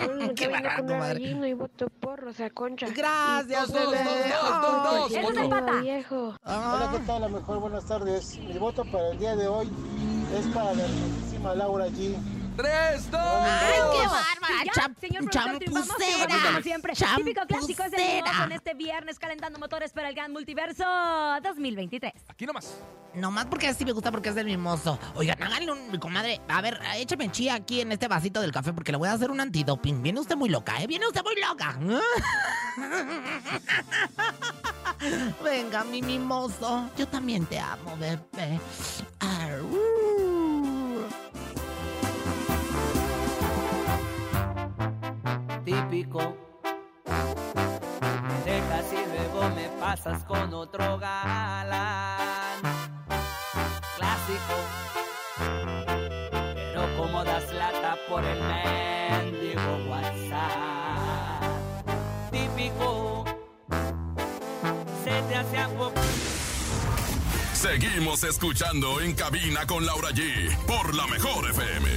Otro. 0.00 0.12
Hola, 0.14 0.32
Qué 0.34 0.48
barato, 0.48 0.76
con 0.84 0.98
madre. 0.98 1.10
Arallino 1.10 1.46
y 1.46 1.52
voto 1.52 1.88
por 2.00 2.18
Rosa 2.18 2.50
Concha. 2.50 2.88
Gracias, 2.88 3.70
Dos, 3.72 3.84
dos, 3.84 3.92
bebé. 3.92 4.04
dos, 4.04 4.62
dos, 4.62 5.12
dos, 5.22 5.36
empata. 5.36 5.80
viejo. 5.82 6.34
Hola, 6.42 6.90
¿qué 6.92 6.98
tal? 7.06 7.22
A 7.24 7.28
lo 7.28 7.38
mejor 7.38 7.60
buenas 7.60 7.86
tardes. 7.86 8.36
Mi 8.38 8.58
voto 8.58 8.84
para 8.90 9.10
el 9.12 9.18
día 9.20 9.36
de 9.36 9.46
hoy 9.46 9.70
es 10.36 10.46
para 10.48 10.72
la 10.74 10.82
hermosísima 11.40 11.54
Laura 11.54 11.86
G. 11.88 12.16
Tres, 12.56 13.10
dos, 13.10 13.20
Ay, 13.22 13.78
dos. 13.78 13.94
qué 13.94 14.06
bárbara. 14.06 14.64
Cham- 14.74 14.94
señor 15.00 15.20
como 15.30 15.42
siempre. 16.62 16.92
Típico 17.16 17.40
clásico 17.46 17.82
es 17.84 17.92
el 17.94 18.00
en 18.44 18.52
este 18.52 18.74
viernes 18.74 19.18
calentando 19.18 19.58
motores 19.58 19.92
para 19.92 20.10
el 20.10 20.14
Gran 20.14 20.30
Multiverso 20.32 20.84
2023. 21.42 22.12
Aquí 22.28 22.44
nomás. 22.44 22.74
Nomás 23.14 23.46
porque 23.46 23.66
así 23.68 23.84
me 23.84 23.92
gusta 23.92 24.10
porque 24.10 24.28
es 24.28 24.34
del 24.34 24.44
mimoso. 24.46 24.98
Oigan, 25.14 25.42
háganle 25.42 25.72
un, 25.72 25.90
mi 25.90 25.98
comadre. 25.98 26.40
A 26.48 26.60
ver, 26.60 26.78
échame 26.96 27.30
chía 27.32 27.54
aquí 27.54 27.80
en 27.80 27.92
este 27.92 28.08
vasito 28.08 28.40
del 28.42 28.52
café 28.52 28.72
porque 28.74 28.92
le 28.92 28.98
voy 28.98 29.08
a 29.08 29.12
hacer 29.12 29.30
un 29.30 29.40
antidoping. 29.40 30.02
Viene 30.02 30.20
usted 30.20 30.36
muy 30.36 30.50
loca, 30.50 30.82
¿eh? 30.82 30.86
Viene 30.86 31.06
usted 31.06 31.22
muy 31.24 31.36
loca. 31.40 31.78
Venga, 35.42 35.82
mi 35.84 36.02
mimoso. 36.02 36.90
Yo 36.98 37.08
también 37.08 37.46
te 37.46 37.58
amo, 37.58 37.96
bebé. 37.96 38.60
Arú. 39.20 39.80
Típico. 45.70 46.36
Me 47.06 48.50
dejas 48.50 48.86
y 48.92 49.02
luego 49.14 49.50
me 49.54 49.68
pasas 49.80 50.24
con 50.24 50.52
otro 50.54 50.98
galán. 50.98 52.60
Clásico. 53.96 54.56
Pero 56.72 56.96
como 56.96 57.24
das 57.24 57.52
lata 57.52 57.96
por 58.08 58.24
el 58.24 58.40
mendigo 58.40 59.76
WhatsApp. 59.88 61.42
Típico. 62.30 63.24
niñas 65.04 65.46
sean 65.50 65.70
populares. 65.72 66.40
Seguimos 67.52 68.24
escuchando 68.24 69.00
en 69.02 69.14
cabina 69.14 69.66
con 69.66 69.84
Laura 69.84 70.10
G 70.10 70.56
por 70.66 70.94
la 70.94 71.06
mejor 71.06 71.50
FM. 71.50 71.90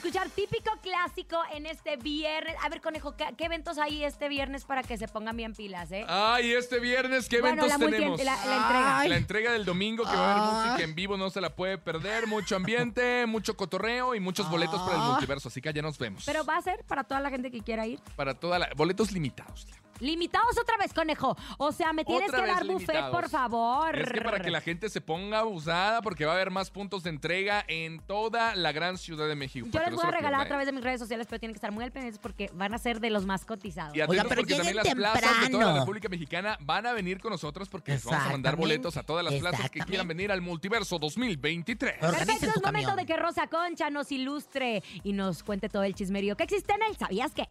Escuchar 0.00 0.28
típico 0.30 0.70
clásico 0.82 1.36
en 1.52 1.66
este 1.66 1.96
viernes. 1.96 2.56
A 2.62 2.68
ver, 2.68 2.80
conejo, 2.80 3.16
¿qué, 3.16 3.26
qué 3.36 3.44
eventos 3.44 3.78
hay 3.78 4.02
este 4.04 4.28
viernes 4.28 4.64
para 4.64 4.82
que 4.82 4.96
se 4.96 5.08
pongan 5.08 5.36
bien 5.36 5.52
pilas, 5.54 5.92
eh? 5.92 6.04
Ay, 6.08 6.52
este 6.52 6.78
viernes, 6.80 7.28
¿qué 7.28 7.40
Bueno, 7.40 7.62
eventos 7.64 7.68
la 7.68 7.78
multi- 7.86 7.96
tenemos? 7.98 8.24
la- 8.24 8.46
la 8.46 8.56
entrega. 8.56 8.98
Ay. 8.98 9.08
La 9.10 9.16
entrega 9.16 9.52
del 9.52 9.64
domingo, 9.64 10.04
que 10.04 10.16
va 10.16 10.32
a 10.34 10.36
haber 10.36 10.54
música 10.68 10.84
en 10.84 10.94
vivo, 10.94 11.16
no 11.16 11.28
se 11.30 11.40
la 11.40 11.54
puede 11.54 11.76
perder. 11.78 12.26
Mucho 12.26 12.56
ambiente, 12.56 13.26
mucho 13.28 13.56
cotorreo 13.56 14.14
y 14.14 14.20
muchos 14.20 14.48
boletos 14.50 14.80
para 14.82 14.96
el 14.96 15.02
Ah. 15.02 15.08
multiverso. 15.10 15.48
Así 15.48 15.60
que 15.60 15.68
allá 15.68 15.82
nos 15.82 15.98
vemos. 15.98 16.24
Pero 16.24 16.44
va 16.44 16.56
a 16.56 16.62
ser 16.62 16.82
para 16.84 17.04
toda 17.04 17.20
la 17.20 17.30
gente 17.30 17.50
que 17.50 17.60
quiera 17.60 17.86
ir. 17.86 18.00
Para 18.16 18.34
toda 18.34 18.58
la... 18.58 18.70
Boletos 18.76 19.12
limitados. 19.12 19.66
Limitados 20.00 20.58
otra 20.60 20.76
vez, 20.78 20.92
conejo. 20.92 21.36
O 21.58 21.72
sea, 21.72 21.92
me 21.92 22.04
tienes 22.04 22.28
Otra 22.28 22.40
que 22.42 22.46
dar 22.46 22.66
buffet, 22.66 22.88
limitados. 22.88 23.10
por 23.16 23.28
favor. 23.28 23.98
Es 23.98 24.10
que 24.10 24.20
para 24.20 24.40
que 24.40 24.50
la 24.50 24.60
gente 24.60 24.88
se 24.88 25.00
ponga 25.00 25.40
abusada, 25.40 26.02
porque 26.02 26.24
va 26.24 26.32
a 26.32 26.34
haber 26.34 26.50
más 26.50 26.70
puntos 26.70 27.02
de 27.02 27.10
entrega 27.10 27.64
en 27.68 28.00
toda 28.00 28.54
la 28.56 28.72
gran 28.72 28.98
Ciudad 28.98 29.28
de 29.28 29.34
México. 29.36 29.66
Yo 29.70 29.80
les 29.80 29.94
voy 29.94 30.04
a 30.06 30.10
regalar 30.10 30.40
a 30.40 30.46
través 30.48 30.66
de 30.66 30.72
mis 30.72 30.82
redes 30.82 31.00
sociales, 31.00 31.26
pero 31.28 31.38
tienen 31.40 31.54
que 31.54 31.58
estar 31.58 31.72
muy 31.72 31.84
al 31.84 31.92
pendientes 31.92 32.18
porque 32.18 32.50
van 32.54 32.74
a 32.74 32.78
ser 32.78 33.00
de 33.00 33.10
los 33.10 33.26
más 33.26 33.44
cotizados. 33.44 33.94
¿eh? 33.94 33.98
Y 33.98 34.00
Oiga, 34.02 34.24
pero 34.28 34.40
porque 34.40 34.54
también 34.54 34.76
las 34.76 34.84
lleguen 34.84 34.98
plazas 34.98 35.20
de 35.22 35.28
toda 35.28 35.40
la 35.42 35.48
temprano. 35.50 35.78
República 35.80 36.08
Mexicana 36.08 36.56
van 36.60 36.86
a 36.86 36.92
venir 36.92 37.20
con 37.20 37.30
nosotros 37.32 37.68
porque 37.68 37.92
les 37.92 38.04
vamos 38.04 38.26
a 38.26 38.30
mandar 38.30 38.56
boletos 38.56 38.96
a 38.96 39.02
todas 39.02 39.24
las 39.24 39.34
plazas 39.34 39.70
que 39.70 39.80
quieran 39.80 40.08
venir 40.08 40.32
al 40.32 40.40
Multiverso 40.40 40.98
2023. 40.98 41.96
Organicen 42.02 42.26
Perfecto, 42.26 42.46
es 42.58 42.62
momento 42.64 42.88
camión. 42.90 42.96
de 42.96 43.06
que 43.06 43.16
Rosa 43.16 43.46
Concha 43.48 43.90
nos 43.90 44.10
ilustre 44.12 44.82
y 45.02 45.12
nos 45.12 45.42
cuente 45.42 45.68
todo 45.68 45.82
el 45.84 45.94
chismerío 45.94 46.36
que 46.36 46.44
existe 46.44 46.72
en 46.72 46.82
él. 46.82 46.96
¿Sabías 46.98 47.32
qué? 47.32 47.48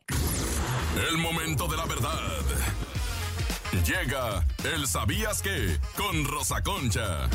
El 0.98 1.18
momento 1.18 1.68
de 1.68 1.78
la 1.78 1.86
verdad. 1.86 2.42
Llega 3.86 4.46
el 4.64 4.88
¿Sabías 4.88 5.42
qué? 5.42 5.78
Con 5.96 6.26
Rosa 6.26 6.62
Concha. 6.64 7.30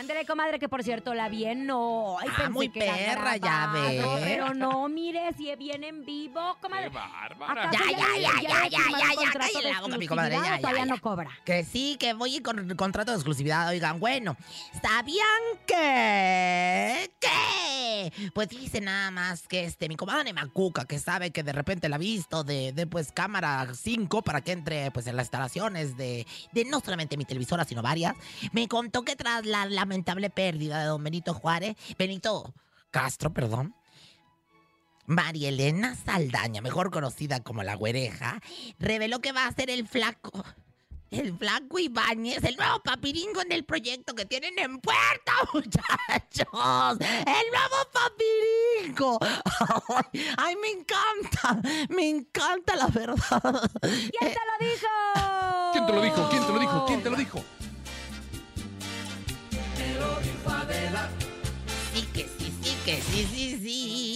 Ándale, 0.00 0.24
comadre, 0.24 0.58
que 0.58 0.68
por 0.68 0.82
cierto 0.82 1.12
la 1.12 1.28
vi 1.28 1.44
en 1.44 1.66
no. 1.66 2.16
Ay, 2.18 2.28
Ah, 2.30 2.34
pensé 2.36 2.50
muy 2.50 2.68
que 2.70 2.82
era 2.84 2.94
perra, 2.94 3.36
ya 3.36 3.70
grabado, 3.70 4.14
ve. 4.14 4.22
Pero 4.24 4.54
no, 4.54 4.88
mire, 4.88 5.30
si 5.36 5.54
viene 5.56 5.88
en 5.88 6.06
vivo, 6.06 6.54
¡Qué 6.54 6.60
comadre. 6.62 6.88
bárbara! 6.88 7.68
¿Acaso 7.68 7.84
Ya, 7.84 7.98
ya, 7.98 8.06
ya, 8.16 8.40
ya, 8.40 8.40
ya, 8.40 8.68
ya, 8.68 9.62
ya, 9.62 9.70
la 9.72 9.80
boca, 9.82 9.98
mi 9.98 10.06
comadre, 10.06 10.36
ya, 10.36 10.58
ya, 10.58 10.72
ya. 10.72 10.86
no 10.86 10.98
cobra? 11.02 11.30
Que 11.44 11.64
sí, 11.64 11.96
que 12.00 12.14
voy 12.14 12.40
con 12.40 12.74
contrato 12.76 13.10
de 13.10 13.18
exclusividad. 13.18 13.68
Oigan, 13.68 14.00
bueno, 14.00 14.36
¿sabían 14.82 15.26
que? 15.66 17.10
¿Qué? 17.20 18.30
Pues 18.34 18.48
dice 18.48 18.80
nada 18.80 19.10
más 19.10 19.46
que 19.46 19.64
este, 19.64 19.86
mi 19.88 19.96
comadre 19.96 20.32
Macuca, 20.32 20.86
que 20.86 20.98
sabe 20.98 21.30
que 21.30 21.42
de 21.42 21.52
repente 21.52 21.88
la 21.90 21.96
ha 21.96 21.98
visto 21.98 22.42
de, 22.42 22.72
de 22.72 22.86
pues 22.86 23.12
cámara 23.12 23.68
5 23.74 24.22
para 24.22 24.40
que 24.40 24.52
entre 24.52 24.90
pues 24.92 25.06
en 25.06 25.16
las 25.16 25.24
instalaciones 25.24 25.96
de, 25.98 26.26
de 26.52 26.64
no 26.64 26.80
solamente 26.80 27.16
mi 27.18 27.26
televisora, 27.26 27.64
sino 27.66 27.82
varias, 27.82 28.14
me 28.52 28.66
contó 28.66 29.02
que 29.02 29.16
tras 29.16 29.44
la 29.44 29.66
lamentable 29.90 30.30
pérdida 30.30 30.78
de 30.78 30.86
don 30.86 31.02
Benito 31.02 31.34
Juárez, 31.34 31.76
Benito 31.98 32.54
Castro, 32.92 33.32
perdón, 33.32 33.74
María 35.06 35.48
Elena 35.48 35.96
Saldaña, 35.96 36.60
mejor 36.60 36.92
conocida 36.92 37.40
como 37.40 37.64
la 37.64 37.74
güereja, 37.74 38.40
reveló 38.78 39.18
que 39.18 39.32
va 39.32 39.46
a 39.46 39.52
ser 39.52 39.68
el 39.68 39.88
flaco. 39.88 40.44
El 41.10 41.36
flaco 41.36 41.80
Ibáñez, 41.80 42.44
el 42.44 42.54
nuevo 42.54 42.80
papiringo 42.84 43.42
en 43.42 43.50
el 43.50 43.64
proyecto 43.64 44.14
que 44.14 44.26
tienen 44.26 44.56
en 44.60 44.78
puerta, 44.78 45.32
muchachos. 45.52 46.98
El 47.00 47.46
nuevo 47.50 47.78
papiringo. 47.92 49.18
Ay, 49.20 50.24
ay, 50.36 50.54
me 50.54 50.70
encanta. 50.70 51.60
Me 51.88 52.08
encanta 52.08 52.76
la 52.76 52.86
verdad. 52.86 53.70
¿Quién 53.80 54.34
te 54.34 54.40
lo 54.46 54.70
dijo? 54.70 54.86
¿Quién 55.72 55.86
te 55.86 55.92
lo 55.92 56.00
dijo? 56.00 56.28
¿Quién 56.28 56.46
te 56.46 56.52
lo 56.52 56.60
dijo? 56.60 56.86
¿Quién 56.86 57.02
te 57.02 57.10
lo 57.10 57.16
dijo? 57.16 57.44
Que 62.90 63.02
sí, 63.02 63.28
sí, 63.32 63.58
sí. 63.62 64.09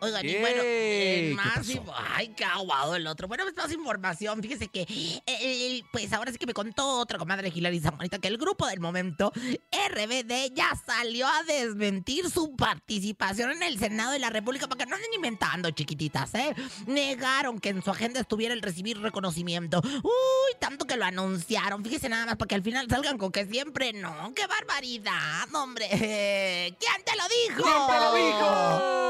Oigan, 0.00 0.26
y 0.26 0.36
bueno, 0.36 0.62
eh, 0.64 1.26
¿Qué 1.28 1.34
más 1.34 1.68
Ay, 2.14 2.28
qué 2.28 2.44
aguado 2.44 2.96
el 2.96 3.06
otro. 3.06 3.28
Bueno, 3.28 3.44
pues 3.44 3.56
más 3.56 3.72
información. 3.72 4.42
Fíjese 4.42 4.68
que, 4.68 4.86
eh, 5.26 5.82
pues 5.92 6.12
ahora 6.12 6.32
sí 6.32 6.38
que 6.38 6.46
me 6.46 6.54
contó 6.54 6.98
otra 6.98 7.18
comadre 7.18 7.52
Hilary 7.54 7.80
Zamarita 7.80 8.18
que 8.18 8.28
el 8.28 8.38
grupo 8.38 8.66
del 8.66 8.80
momento, 8.80 9.32
RBD, 9.34 10.54
ya 10.54 10.70
salió 10.86 11.26
a 11.26 11.42
desmentir 11.44 12.30
su 12.30 12.56
participación 12.56 13.52
en 13.52 13.62
el 13.62 13.78
Senado 13.78 14.12
de 14.12 14.18
la 14.18 14.30
República 14.30 14.68
para 14.68 14.84
que 14.84 14.90
no 14.90 14.96
anden 14.96 15.12
inventando, 15.14 15.70
chiquititas, 15.70 16.34
¿eh? 16.34 16.54
Negaron 16.86 17.58
que 17.58 17.70
en 17.70 17.82
su 17.82 17.90
agenda 17.90 18.20
estuviera 18.20 18.54
el 18.54 18.62
recibir 18.62 18.98
reconocimiento. 19.00 19.82
Uy, 19.84 20.58
tanto 20.58 20.86
que 20.86 20.96
lo 20.96 21.04
anunciaron. 21.04 21.84
Fíjese 21.84 22.08
nada 22.08 22.26
más 22.26 22.36
para 22.36 22.48
que 22.48 22.54
al 22.54 22.62
final 22.62 22.88
salgan 22.88 23.18
con 23.18 23.32
que 23.32 23.46
siempre 23.46 23.92
no. 23.92 24.32
¡Qué 24.34 24.46
barbaridad, 24.46 25.52
hombre! 25.54 25.88
¿Quién 26.78 27.04
te 27.04 27.16
lo 27.16 27.24
dijo? 27.28 27.62
¿Quién 27.62 27.86
te 27.86 28.04
lo 28.04 28.14
dijo? 28.14 29.09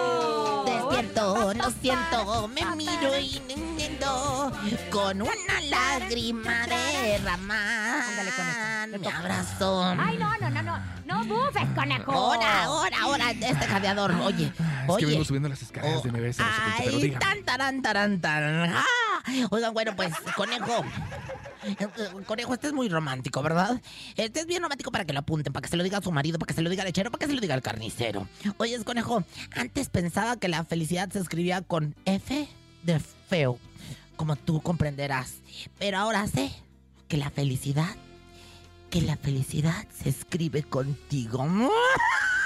Lo 1.71 1.81
siento, 1.83 2.49
me 2.49 2.65
miro 2.77 3.17
y 3.19 3.41
no 3.47 3.55
entiendo 3.55 4.53
con 4.91 5.23
una 5.23 5.61
lágrima 5.69 6.67
derramada. 6.67 8.05
Ándale, 8.83 8.99
toca. 8.99 9.19
abrazo. 9.19 9.85
Ay, 9.99 10.19
no, 10.19 10.37
no, 10.39 10.51
no, 10.51 10.63
no. 10.63 10.79
No 11.07 11.25
bufes, 11.25 11.63
conejo. 11.77 12.11
Ahora, 12.13 12.65
ahora, 12.65 12.97
ahora, 13.03 13.31
este 13.31 13.67
jadeador. 13.67 14.13
Oye, 14.23 14.53
Es 14.89 14.97
que 14.97 15.07
vengo 15.07 15.25
subiendo 15.25 15.49
las 15.49 15.63
escaleras 15.63 16.03
de 16.03 16.11
MBS, 16.11 16.37
qué, 16.39 16.45
pero 16.79 16.97
Ay, 16.97 17.03
dígame. 17.03 17.25
tan, 17.25 17.45
taran, 17.45 17.83
taran, 17.83 18.21
taran. 18.21 18.75
¡Ah! 18.75 18.85
Oigan, 19.51 19.73
bueno, 19.73 19.95
pues, 19.95 20.13
conejo. 20.35 20.85
Conejo, 22.27 22.55
este 22.55 22.69
es 22.69 22.73
muy 22.73 22.89
romántico, 22.89 23.43
¿verdad? 23.43 23.81
Este 24.17 24.41
es 24.41 24.47
bien 24.47 24.63
romántico 24.63 24.91
para 24.91 25.05
que 25.05 25.13
lo 25.13 25.21
apunten, 25.21 25.53
para 25.53 25.63
que 25.63 25.69
se 25.69 25.77
lo 25.77 25.83
diga 25.83 25.99
a 25.99 26.03
su 26.03 26.13
marido, 26.13 26.39
para 26.39 26.49
que 26.49 26.55
se 26.55 26.63
lo 26.63 26.71
diga 26.71 26.83
al 26.83 26.89
lechero, 26.89 27.11
para 27.11 27.21
que 27.21 27.27
se 27.27 27.35
lo 27.35 27.41
diga 27.41 27.55
al 27.55 27.63
carnicero. 27.63 28.27
Oye, 28.57 28.83
conejo, 28.85 29.25
antes 29.55 29.89
pensaba 29.89 30.37
que 30.37 30.49
la 30.49 30.65
felicidad 30.65 31.11
se 31.11 31.19
escribía 31.19 31.63
con 31.63 31.95
F 32.05 32.49
de 32.83 33.01
feo, 33.29 33.59
como 34.17 34.37
tú 34.37 34.61
comprenderás. 34.61 35.37
Pero 35.79 35.99
ahora 35.99 36.27
sé 36.27 36.51
que 37.09 37.17
la 37.17 37.31
felicidad, 37.31 37.95
que 38.89 39.03
la 39.03 39.17
felicidad 39.17 39.87
se 40.03 40.09
escribe 40.09 40.63
contigo. 40.63 41.47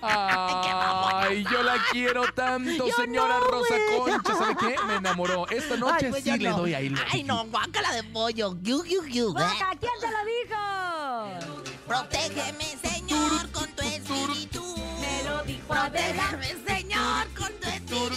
Ay, 0.00 1.44
yo 1.50 1.62
la 1.62 1.76
quiero 1.90 2.24
tanto, 2.32 2.86
Yo 2.88 2.94
señora 2.96 3.38
no, 3.38 3.44
Rosa 3.46 3.74
güey. 3.96 3.98
Concha. 4.20 4.34
¿Sabe 4.36 4.56
qué? 4.56 4.76
Me 4.86 4.94
enamoró. 4.96 5.48
Esta 5.48 5.76
noche 5.76 6.06
Ay, 6.06 6.10
pues 6.10 6.24
sí 6.24 6.30
yo 6.30 6.36
le 6.36 6.48
no. 6.50 6.56
doy 6.58 6.74
ahí. 6.74 6.88
la- 6.88 7.04
Ay, 7.10 7.24
no, 7.24 7.44
guácala 7.46 7.92
de 7.92 8.02
pollo. 8.04 8.56
Yu, 8.62 8.84
yu, 8.84 9.04
yu. 9.06 9.28
Boca, 9.32 9.76
¿quién 9.80 9.92
te 10.00 10.10
lo 10.10 10.24
dijo? 10.24 11.58
Protégeme, 11.86 12.64
Señor, 12.82 13.50
con 13.52 13.66
tu 13.72 13.82
espíritu. 13.82 14.76
Me 15.00 15.22
lo 15.28 15.42
dijo 15.44 15.66
Protégeme, 15.68 16.56
Señor, 16.66 17.26
con 17.36 17.52
tu 17.60 17.68
espíritu. 17.68 18.16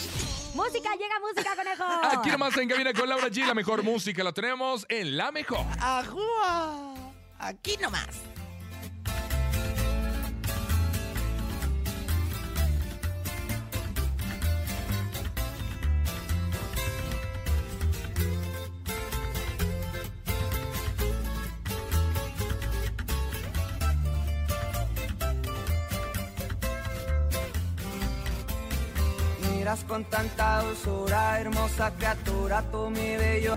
Música, 0.54 0.90
llega 0.96 1.20
música, 1.20 1.56
conejo. 1.56 1.84
Aquí 2.20 2.30
nomás 2.30 2.56
en 2.58 2.70
cabina 2.70 2.94
con 2.94 3.10
Laura 3.10 3.28
G. 3.28 3.46
La 3.46 3.54
mejor 3.54 3.84
música 3.84 4.24
la 4.24 4.32
tenemos 4.32 4.86
en 4.90 5.18
La 5.18 5.32
Mejor. 5.32 5.66
Ajúa. 5.82 6.94
Aquí 7.40 7.76
nomás. 7.78 8.08
Con 29.96 30.04
tanta 30.04 30.62
dulzura, 30.62 31.40
hermosa 31.40 31.94
criatura, 31.96 32.62
tú 32.70 32.90
mi 32.90 33.16
bello. 33.16 33.56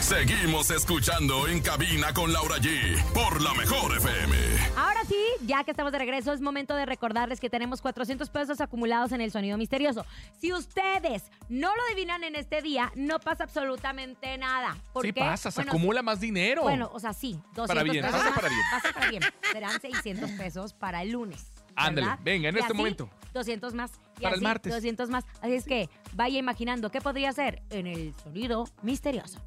Seguimos 0.00 0.70
escuchando 0.70 1.48
en 1.48 1.62
cabina 1.62 2.12
con 2.12 2.30
Laura 2.34 2.56
G 2.58 3.02
por 3.14 3.40
la 3.40 3.54
mejor 3.54 3.96
FM. 3.96 4.36
Ahora 4.76 5.00
sí, 5.08 5.16
ya 5.46 5.64
que 5.64 5.70
estamos 5.70 5.90
de 5.90 5.98
regreso, 6.00 6.34
es 6.34 6.42
momento 6.42 6.74
de 6.76 6.84
recordarles 6.84 7.40
que 7.40 7.48
tenemos 7.48 7.80
400 7.80 8.28
pesos 8.28 8.60
acumulados 8.60 9.12
en 9.12 9.22
el 9.22 9.30
sonido 9.32 9.56
misterioso. 9.56 10.04
Si 10.38 10.52
ustedes 10.52 11.22
no 11.48 11.68
lo 11.74 11.82
adivinan 11.90 12.22
en 12.22 12.36
este 12.36 12.60
día, 12.60 12.92
no 12.94 13.18
pasa 13.20 13.44
absolutamente 13.44 14.36
nada. 14.36 14.76
¿Por 14.92 15.06
Sí 15.06 15.14
qué? 15.14 15.20
pasa, 15.20 15.50
se 15.50 15.60
Bueno, 15.60 15.70
acumula 15.72 16.02
más 16.02 16.20
dinero. 16.20 16.60
Bueno, 16.60 16.90
o 16.92 17.00
sea, 17.00 17.14
sí, 17.14 17.40
200 17.54 17.68
Para 17.68 17.82
bien, 17.84 18.04
pesos. 18.04 18.18
pasa 18.20 18.30
más, 18.30 18.34
para 18.38 18.48
bien. 18.50 18.60
Pasa 18.70 18.92
para 18.92 19.08
bien. 19.08 19.22
Serán 19.50 19.80
600 19.80 20.30
pesos 20.32 20.74
para 20.74 21.00
el 21.00 21.12
lunes. 21.12 21.46
Ándale, 21.76 22.16
venga, 22.22 22.48
en 22.48 22.56
Y 22.56 22.58
este 22.58 22.72
así, 22.72 22.76
momento. 22.76 23.10
200 23.32 23.74
más. 23.74 23.92
Y 24.18 24.22
Para 24.22 24.36
el 24.36 24.42
martes. 24.42 24.72
200 24.72 25.10
más. 25.10 25.24
Así 25.40 25.54
es 25.54 25.64
que 25.64 25.88
vaya 26.12 26.38
imaginando 26.38 26.90
qué 26.90 27.00
podría 27.00 27.32
ser 27.32 27.62
en 27.70 27.86
el 27.86 28.14
sonido 28.22 28.64
misterioso. 28.82 29.40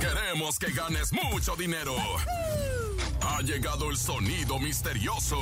Queremos 0.00 0.58
que 0.58 0.72
ganes 0.72 1.12
mucho 1.12 1.56
dinero. 1.56 1.94
Ha 3.22 3.40
llegado 3.42 3.90
el 3.90 3.96
sonido 3.96 4.58
misterioso. 4.58 5.38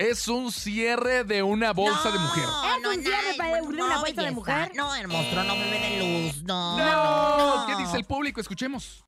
Es 0.00 0.28
un 0.28 0.50
cierre 0.50 1.24
de 1.24 1.42
una 1.42 1.74
bolsa 1.74 2.10
de 2.10 2.18
mujer. 2.18 2.44
¿Es 2.44 2.86
un 2.86 3.02
cierre 3.02 3.34
para 3.36 3.56
de 3.56 3.60
una 3.60 3.86
no, 3.86 4.00
bolsa 4.00 4.22
de 4.22 4.30
mujer? 4.30 4.72
No, 4.74 4.94
el 4.94 5.08
monstruo 5.08 5.44
no 5.44 5.54
bebe 5.54 5.78
de 5.78 5.98
luz, 5.98 6.42
no. 6.42 6.78
No. 6.78 7.66
¿Qué 7.66 7.76
dice 7.76 7.98
el 7.98 8.04
público? 8.04 8.40
Escuchemos. 8.40 9.04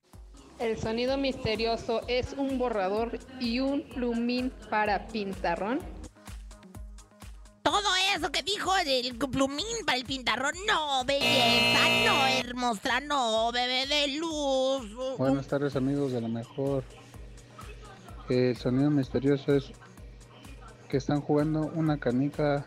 El 0.58 0.78
sonido 0.78 1.16
misterioso 1.16 2.02
es 2.08 2.34
un 2.36 2.58
borrador 2.58 3.18
y 3.40 3.60
un 3.60 3.88
plumín 3.88 4.52
para 4.68 5.06
pintarrón. 5.06 5.80
Todo 7.62 7.88
eso 8.14 8.30
que 8.30 8.42
dijo 8.42 8.76
el 8.76 9.16
plumín 9.16 9.86
para 9.86 9.96
el 9.96 10.04
pintarrón, 10.04 10.52
no, 10.68 11.06
belleza, 11.06 11.88
no, 12.04 12.26
hermosa, 12.26 13.00
no, 13.00 13.50
bebé 13.50 13.86
de 13.86 14.08
luz. 14.18 15.16
Buenas 15.16 15.46
tardes 15.46 15.74
amigos 15.74 16.12
de 16.12 16.20
la 16.20 16.28
mejor. 16.28 16.84
El 18.28 18.54
sonido 18.58 18.90
misterioso 18.90 19.54
es 19.54 19.72
que 20.92 20.98
están 20.98 21.22
jugando 21.22 21.72
una 21.74 21.98
canica 21.98 22.66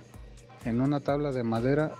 en 0.63 0.81
una 0.81 0.99
tabla 0.99 1.31
de 1.31 1.43
madera. 1.43 1.93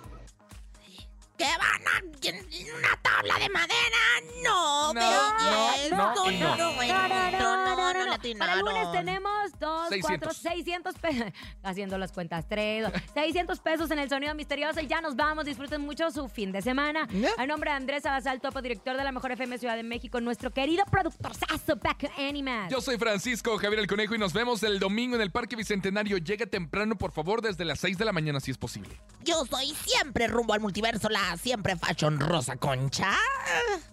¿Qué 1.38 1.44
van 1.44 1.86
a 1.86 2.95
tabla 3.16 3.38
de 3.38 3.48
madera? 3.48 3.96
No, 4.42 4.92
No, 4.92 5.00
no, 5.00 5.10
no, 5.40 5.88
no, 5.90 6.24
no. 6.24 6.56
no, 6.56 6.56
No, 6.56 6.76
no, 6.76 7.66
no, 7.66 7.76
no, 7.76 7.92
no, 7.94 8.06
no. 8.06 8.16
le 8.22 8.36
Para 8.36 8.54
el 8.54 8.60
lunes 8.60 8.92
tenemos 8.92 9.32
2, 9.58 9.88
4, 10.00 10.32
600. 10.32 10.36
600 10.36 10.94
pesos. 10.98 11.32
Haciendo 11.62 11.98
las 11.98 12.12
cuentas, 12.12 12.46
3, 12.48 12.88
600 13.14 13.60
pesos 13.60 13.90
en 13.90 13.98
el 13.98 14.08
sonido 14.08 14.34
misterioso 14.34 14.80
y 14.80 14.86
ya 14.86 15.00
nos 15.00 15.16
vamos. 15.16 15.44
Disfruten 15.44 15.80
mucho 15.82 16.10
su 16.10 16.28
fin 16.28 16.52
de 16.52 16.62
semana. 16.62 17.06
A 17.38 17.46
nombre 17.46 17.70
de 17.70 17.76
Andrés 17.76 18.02
Salazar, 18.02 18.40
topo 18.40 18.62
director 18.62 18.96
de 18.96 19.04
la 19.04 19.12
Mejor 19.12 19.32
FM 19.32 19.58
Ciudad 19.58 19.76
de 19.76 19.82
México, 19.82 20.20
nuestro 20.20 20.50
querido 20.50 20.84
productor 20.90 21.32
Sasso 21.34 21.76
Back 21.76 22.10
Animal. 22.18 22.68
Yo 22.70 22.80
soy 22.80 22.98
Francisco 22.98 23.56
Javier 23.58 23.80
el 23.80 23.86
Conejo 23.86 24.14
y 24.14 24.18
nos 24.18 24.32
vemos 24.32 24.62
el 24.62 24.78
domingo 24.78 25.16
en 25.16 25.22
el 25.22 25.30
Parque 25.30 25.56
Bicentenario. 25.56 26.18
Llega 26.18 26.46
temprano, 26.46 26.96
por 26.96 27.12
favor, 27.12 27.42
desde 27.42 27.64
las 27.64 27.80
6 27.80 27.98
de 27.98 28.04
la 28.04 28.12
mañana 28.12 28.40
si 28.40 28.50
es 28.50 28.58
posible. 28.58 29.00
Yo 29.22 29.44
soy 29.46 29.74
siempre 29.86 30.26
rumbo 30.26 30.54
al 30.54 30.60
multiverso, 30.60 31.08
la 31.08 31.36
siempre 31.36 31.76
fashion 31.76 32.18
rosa 32.20 32.56
concha. 32.56 33.05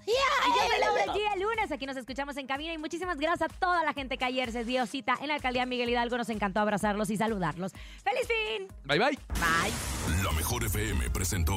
Y 0.05 0.11
yo 0.11 0.67
soy 0.67 0.79
Laura 0.79 1.05
G. 1.05 1.33
El 1.33 1.41
lunes 1.41 1.71
aquí 1.71 1.85
nos 1.85 1.97
escuchamos 1.97 2.37
en 2.37 2.47
cabina 2.47 2.73
y 2.73 2.77
muchísimas 2.77 3.17
gracias 3.17 3.49
a 3.49 3.53
toda 3.53 3.83
la 3.83 3.93
gente 3.93 4.17
que 4.17 4.25
ayer 4.25 4.51
se 4.51 4.63
dio 4.63 4.85
cita 4.85 5.17
en 5.21 5.27
la 5.27 5.35
alcaldía 5.35 5.65
Miguel 5.65 5.89
Hidalgo. 5.89 6.17
Nos 6.17 6.29
encantó 6.29 6.59
abrazarlos 6.59 7.09
y 7.09 7.17
saludarlos. 7.17 7.73
¡Feliz 8.03 8.27
fin! 8.27 8.67
Bye 8.85 8.99
bye. 8.99 9.19
Bye. 9.39 10.23
La 10.23 10.31
mejor 10.31 10.63
FM 10.63 11.09
presentó 11.11 11.53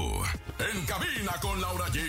En 0.58 0.86
Cabina 0.86 1.32
con 1.40 1.60
Laura 1.60 1.86
G. 1.86 2.00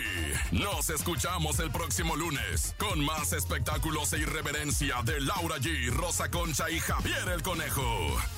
Nos 0.52 0.90
escuchamos 0.90 1.58
el 1.60 1.70
próximo 1.70 2.16
lunes 2.16 2.74
con 2.78 3.04
más 3.04 3.32
espectáculos 3.32 4.12
e 4.12 4.18
irreverencia 4.18 5.02
de 5.04 5.20
Laura 5.20 5.56
G, 5.56 5.90
Rosa 5.90 6.30
Concha 6.30 6.70
y 6.70 6.78
Javier 6.78 7.28
el 7.34 7.42
Conejo. 7.42 7.82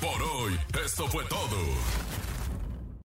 Por 0.01 0.23
hoy, 0.23 0.59
esto 0.85 1.07
fue 1.09 1.25
todo. 1.25 1.57